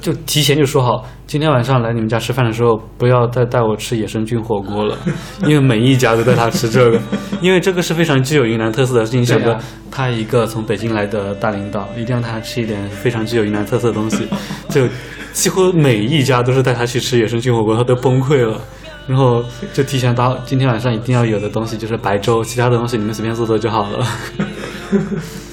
[0.00, 4.96] 就提前就说好，今天晚上来你们家吃饭的时候，不要再带我吃野生菌火锅了，
[5.46, 6.98] 因为每一家都带他吃这个，
[7.42, 9.04] 因为这个是非常具有云南特色的。
[9.16, 9.58] 你想着
[9.90, 14.26] 他一个从北京来的大领导，一定让他吃一点非常具有云南特色的东西，
[14.70, 14.86] 就
[15.32, 18.60] 几乎每一家都是带他去吃野生菌火锅，他都崩溃了。
[19.06, 19.42] 然后
[19.72, 24.06] 就提前到今天晚上一定要有的东西就是白粥，其他的东西你们随便做做就好了。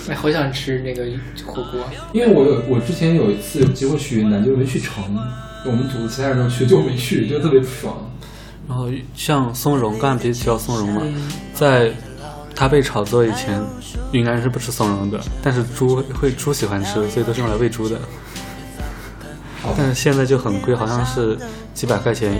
[0.09, 1.05] 哎，好想吃那个
[1.45, 1.81] 火锅。
[2.13, 5.03] 因为我有我之前有一次有机会去云南，就是没去成，
[5.65, 7.95] 我们组其他人都去，就我没去，就特别不爽。
[8.67, 11.01] 然后像松茸，刚才不是提到松茸嘛，
[11.53, 11.91] 在
[12.55, 13.61] 它被炒作以前，
[14.11, 17.99] 云南人是不吃松茸的，但是猪会猪喜欢吃，所以都是用来喂猪的。
[19.75, 21.37] 但是现在就很贵，好像是
[21.73, 22.39] 几百块钱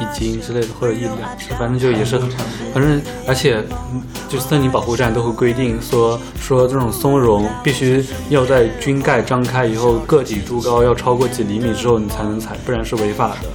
[0.00, 2.28] 一斤之类的，或者一两只，反正就也是很，
[2.72, 3.62] 反正而且
[3.92, 13.48] 嗯就森林保护站都会规定说说这种松茸必须要在菌盖张开以后个体株高要超过几厘米之后你才能采，不然是违法的。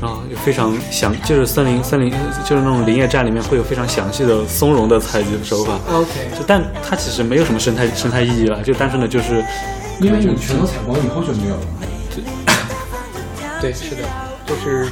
[0.00, 2.10] 然后有非常详，就是森林森林
[2.44, 5.78] 就是那种林业站里面会有非常详细的松茸的采集手法。
[5.90, 9.42] OK，就但它其实没有什么生态生态意义了，就单纯的就是
[10.00, 11.60] 因为你全都采光以后就没有了。
[13.62, 14.02] 对，是的，
[14.44, 14.90] 就是，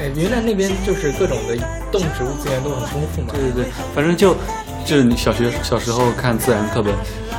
[0.00, 1.54] 哎，云南那边就是各种的
[1.92, 3.28] 动植物资源都很丰富嘛。
[3.34, 4.34] 对对对，反正就
[4.82, 6.94] 就是你小学小时候看自然课本，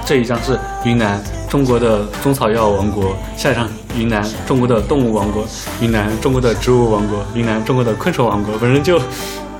[0.06, 5.44] 这一章是云南中国的中草药王国，下一章云南中国的动物王国，
[5.82, 9.00] 云南中国的植物王国，云南中国的昆虫王国，反正就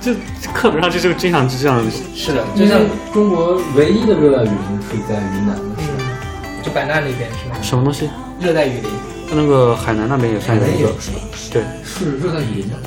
[0.00, 0.14] 就
[0.54, 1.84] 课本上就就经常就这样。
[2.14, 2.80] 是的，就像
[3.12, 7.56] 中国唯一的热带雨林是在云南的，嗯，就版纳那边是吗？
[7.60, 8.08] 什么东西？
[8.38, 8.90] 热带雨林。
[9.34, 11.16] 那个海南那边也算有一个，是吧？
[11.52, 12.78] 对，是热带雨林吗？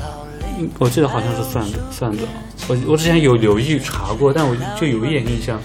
[0.57, 2.23] 嗯我记得好像是算的算的。
[2.67, 5.59] 我我之前有留意查过，但我就有一点印象。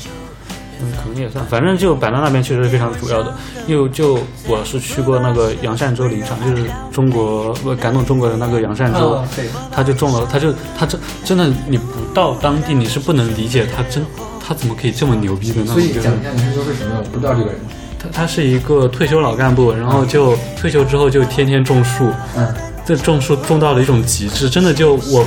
[0.83, 3.33] 嗯，可能也算，反正就版纳那边确实是非常主要的。
[3.69, 14.05] 因为就我是去过那个杨善洲林场，就是中国不感动中国的那个杨善州，哦，对，他就种了，他就他真真的你不到当地你是不能理解他真
[14.45, 15.75] 他怎么可以这么牛逼的那种。
[15.75, 17.61] 所以就是讲一下你是说为什么我不知道这个人？
[17.99, 22.55] 他他是一个退休老干部，然后就退休之后就天天种树，嗯，
[22.97, 25.27] 这种树种到了一种极致，真的就我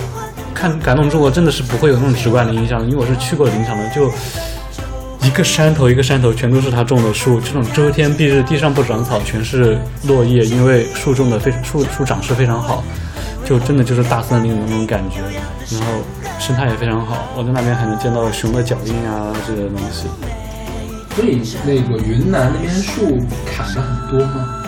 [0.53, 4.11] 看感动中国真的是不会有那种直观的印象，因为我是去过林场的，就
[5.25, 12.83] 一个山头一个山头全都是他种的树，这种遮天蔽日，地上不长草，全是落叶，因为树种的非树树长势非常好，
[13.45, 15.17] 就真的就是大森林的那种感觉，
[15.77, 15.93] 然后
[16.39, 20.07] 生态也非常好，我在那边还能见到熊的脚印啊这些东西。
[21.15, 24.62] 所以那个云南那边树砍的很多吗？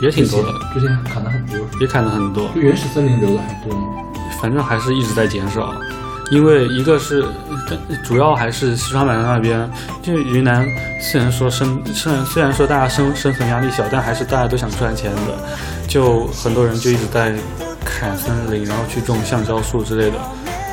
[0.00, 2.48] 也挺多的，之前砍的很多，也砍了很多。
[2.54, 4.02] 就原始森林留的还多吗？
[4.40, 5.74] 反正还是一直在减少，
[6.30, 7.24] 因为一个是
[8.04, 9.68] 主要还是西双版纳那边，
[10.00, 10.64] 就云南
[11.00, 15.36] 虽然说生虽然虽然说大家生生存压力小，但还是大家都想赚钱的，
[15.88, 17.34] 就很多人就一直在
[17.84, 20.18] 砍森林，然后去种橡胶树之类的。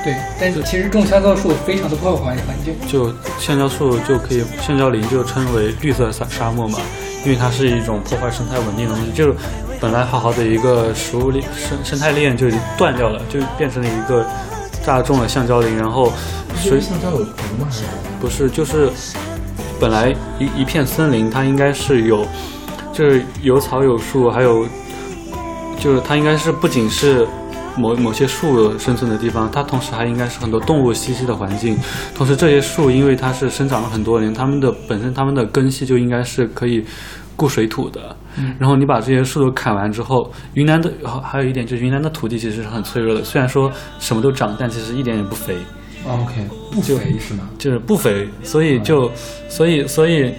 [0.03, 2.75] 对，但是其实种橡胶树非常的破坏环境。
[2.87, 6.77] 就橡胶树就可以，橡胶林就称为绿色沙沙漠嘛，
[7.25, 9.33] 因为它是一种破坏生态稳定的东西，就是
[9.81, 14.23] 本来好好的一个食物链生生态链就已经断掉了，就变成了一个
[14.85, 16.13] 大众的橡胶林，然后
[16.55, 17.67] 水是橡胶有毒吗？
[17.67, 17.83] 还是？
[18.21, 18.91] 不是就是
[19.79, 22.25] 本来一一片森林，它应该是有
[22.93, 24.67] 就是有草有树，还有
[25.79, 27.27] 就是它应该是不仅是
[27.77, 31.77] 某某些树生存的地方，它同时还应该是很多动物栖息的环境。
[32.15, 36.83] 同时，这些树因为它是生长了很多年，它们的本身它们的根系就应该是可以
[37.35, 38.15] 固水土的。
[38.37, 45.55] 嗯然后你把这些树都砍完之后，云南的还还有一点就是云南的土地其实是很脆弱的，虽然说什么都长，但其实一点也不肥。
[46.07, 47.49] OK，不肥是吗？
[47.57, 49.09] 就是不肥，所以就，
[49.49, 50.31] 所以所以，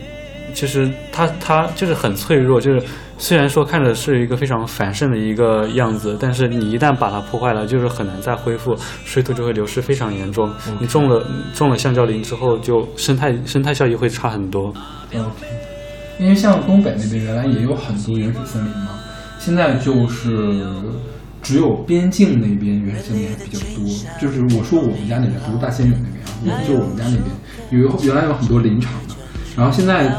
[0.55, 2.81] 其实它它就是很脆弱，就是
[3.19, 10.53] 虽然说看着是一个非常繁盛的一个样子，但是你一旦把它破坏了，就是很难再恢复，水土就会流失非常严重。
[10.79, 14.69] 你种了种了橡胶林之后，就生态生态效益会差很多。
[15.15, 15.47] OK，
[16.21, 18.91] 因为像东北那边原来也有很多原始森林嘛，
[19.39, 20.63] 现在就是
[21.43, 23.85] 只有边境那边原始森林还比较多。
[24.21, 26.11] 就是我说我们家那边，不是大仙岭那
[26.43, 29.15] 边啊，我就我们家那边有原来有很多林场的，
[29.57, 30.15] 然后现在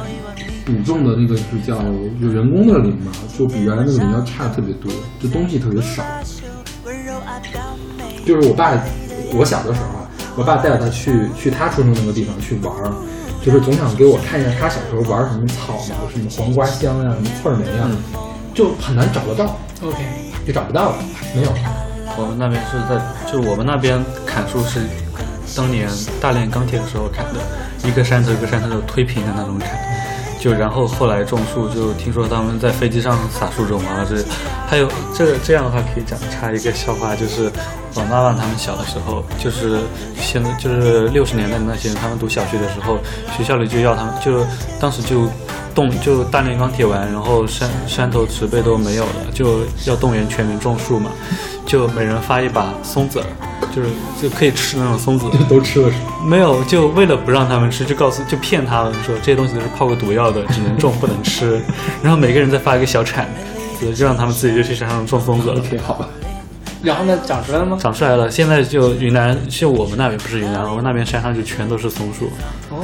[0.67, 1.77] 补种的那个是叫
[2.19, 6.03] 就人工的林嘛，就比原来那个林要差特别多，就东西特别少。
[8.25, 8.73] 就是我爸，
[9.33, 10.03] 我小的时候啊，
[10.35, 12.91] 我爸带着他去去他出生那个地方去玩儿，
[13.41, 17.87] 就是总想给我看一下他小时候玩什么草嘛，什么黄瓜香呀、什么刺儿梅呀，
[18.53, 19.97] 就很难找得到，OK，
[20.45, 20.97] 就找不到了，
[21.33, 21.51] 没有。
[22.19, 22.99] 我们那边是在，
[23.31, 24.81] 就我们那边砍树是
[25.55, 25.87] 当年
[26.19, 27.39] 大炼钢铁的时候砍的，
[27.87, 29.96] 一个山头一个山头就推平的那种砍。
[30.39, 34.23] 就然后后来种树，就听说他们在飞机上撒树种啊，这
[34.67, 37.51] 还有这这样的话可以讲插一个笑话，就是
[37.95, 39.79] 我妈妈他们小的时候，就是
[40.15, 42.99] 现在就是六十年代的那些人，他们读小学的时候，
[43.35, 44.45] 学校里就要他们，就
[44.79, 45.27] 当时就
[45.73, 51.09] 动就大炼钢铁完，然后山山头植被都没有了，就要动员全民种树嘛，
[51.65, 53.25] 就每人发一把松子儿，
[53.77, 53.89] 就是
[54.19, 56.25] 就可以吃那种松子， 都吃了是吗？
[56.25, 61.61] 没有，就为了不让他们吃，就告诉就骗他们说这些东西都是泡过毒药的，只能种不能吃。
[62.01, 63.29] 然后每个人再发一个小铲
[63.79, 65.59] 子，就让他们自己就去山上种松子了。
[65.61, 66.09] OK，好吧。
[66.81, 67.77] 然后呢，长出来了吗？
[67.79, 72.31] 长出来了，现在就云南，就我们那边不是云南，我们那边山上就全都是松树，
[72.71, 72.83] 哦，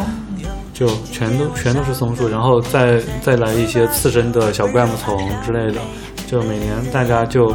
[0.73, 5.79] 就全都全都是松树，然后再再来一些次生的小灌木丛之类的，
[6.27, 7.53] 就每年大家就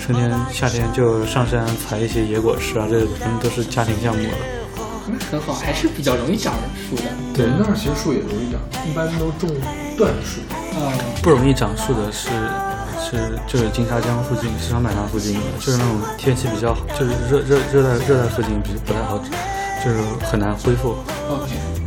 [0.00, 4.28] 春天夏天就上山采一些野果吃啊，这他们都是家庭项目了。
[5.08, 6.54] 嗯很好，还是比较容易长
[6.88, 7.02] 树的。
[7.34, 9.50] 对，那儿其实树也容易长，一般都种
[9.98, 10.40] 椴树。
[10.76, 12.28] 嗯，不容易长树的是
[13.02, 19.30] 是就是金沙江附近、西双版纳附近的，就是那种天气比较好，就是热热热带热带附近比不太好长，
[19.84, 19.98] 就是
[20.30, 20.94] 很难恢复。
[21.28, 21.79] OK。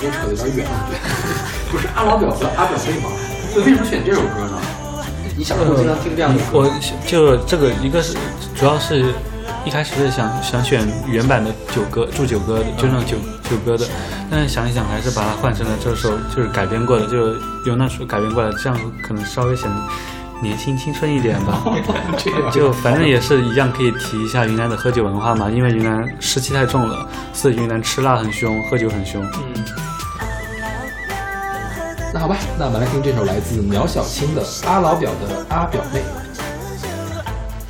[0.00, 0.98] 这扯得有点远了，对。
[1.70, 3.10] 不是阿老表和阿表妹吗？
[3.54, 4.58] 那为什么选这首歌呢？
[5.36, 6.58] 你小时候经常听这样的歌？
[6.58, 6.70] 我
[7.06, 8.16] 就这个一个是
[8.56, 9.12] 主要是
[9.64, 13.16] 一开始是想想选原版的九歌祝九歌的，就那种九
[13.48, 13.86] 九歌的，
[14.30, 17.34] 但是想一想还是把它换成了这首就是改编过的，就
[17.66, 19.76] 由那首改编过来，这样可能稍微显得
[20.42, 21.62] 年轻青春一点吧。
[22.50, 29.22] 就反正也是一样，可以提一下云南的喝酒文化嘛，因为云南湿气太重了，所以云南吃辣很凶，喝酒很凶。
[29.54, 29.64] 嗯，
[32.12, 36.00] 那好吧，那我们来听这首来自苗小青的《阿老表的阿表妹》。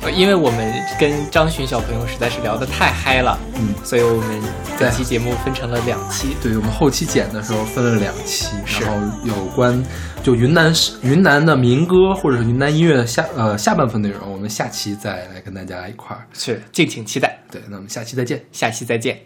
[0.01, 4.41] 呃因为我们跟张巡小朋友实在是聊得太嗨了，嗯所以我们
[4.79, 6.37] 本期节目分成了两期。
[6.41, 8.95] 对我们后期剪的时候分了两期，然后
[9.25, 9.83] 有关
[10.23, 16.25] 就云南云南的民歌或者是云南音乐的下呃下半部分内容，我们下期再来跟大家一块儿。
[16.31, 18.41] 是，敬请期待，对，那我们下期再见。
[18.53, 19.19] 下期再见。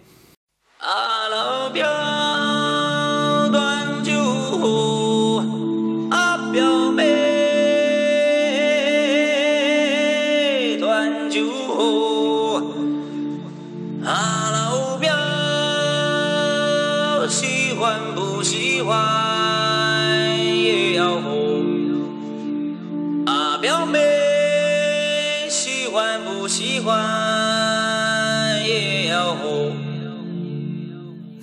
[0.80, 1.88] 啊老表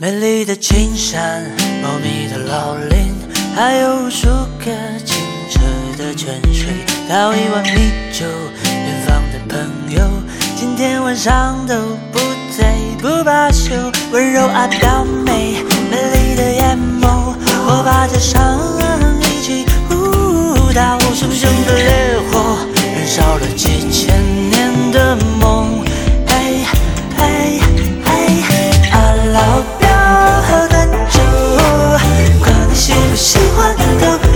[0.02, 1.44] 美丽的青山，
[1.82, 3.12] 茂密的老林，
[3.54, 4.28] 还有无数
[4.58, 4.72] 个
[5.04, 5.18] 清
[5.50, 5.60] 澈
[5.98, 6.68] 的泉水，
[7.06, 8.24] 倒一碗米酒，
[8.64, 9.60] 远方的朋
[9.94, 10.00] 友，
[10.56, 11.74] 今天晚上都
[12.10, 12.18] 不
[12.56, 12.64] 醉
[12.98, 13.74] 不罢休。
[14.10, 15.56] 温柔啊表妹，
[15.90, 17.34] 美丽的眼眸，
[17.66, 18.58] 我把这伤
[19.20, 22.56] 一起舞蹈，熊熊的烈火，
[22.96, 24.16] 燃烧了几千
[24.48, 25.84] 年的梦。
[26.26, 26.64] 嘿，
[27.18, 27.60] 嘿，
[33.20, 34.29] 喜欢的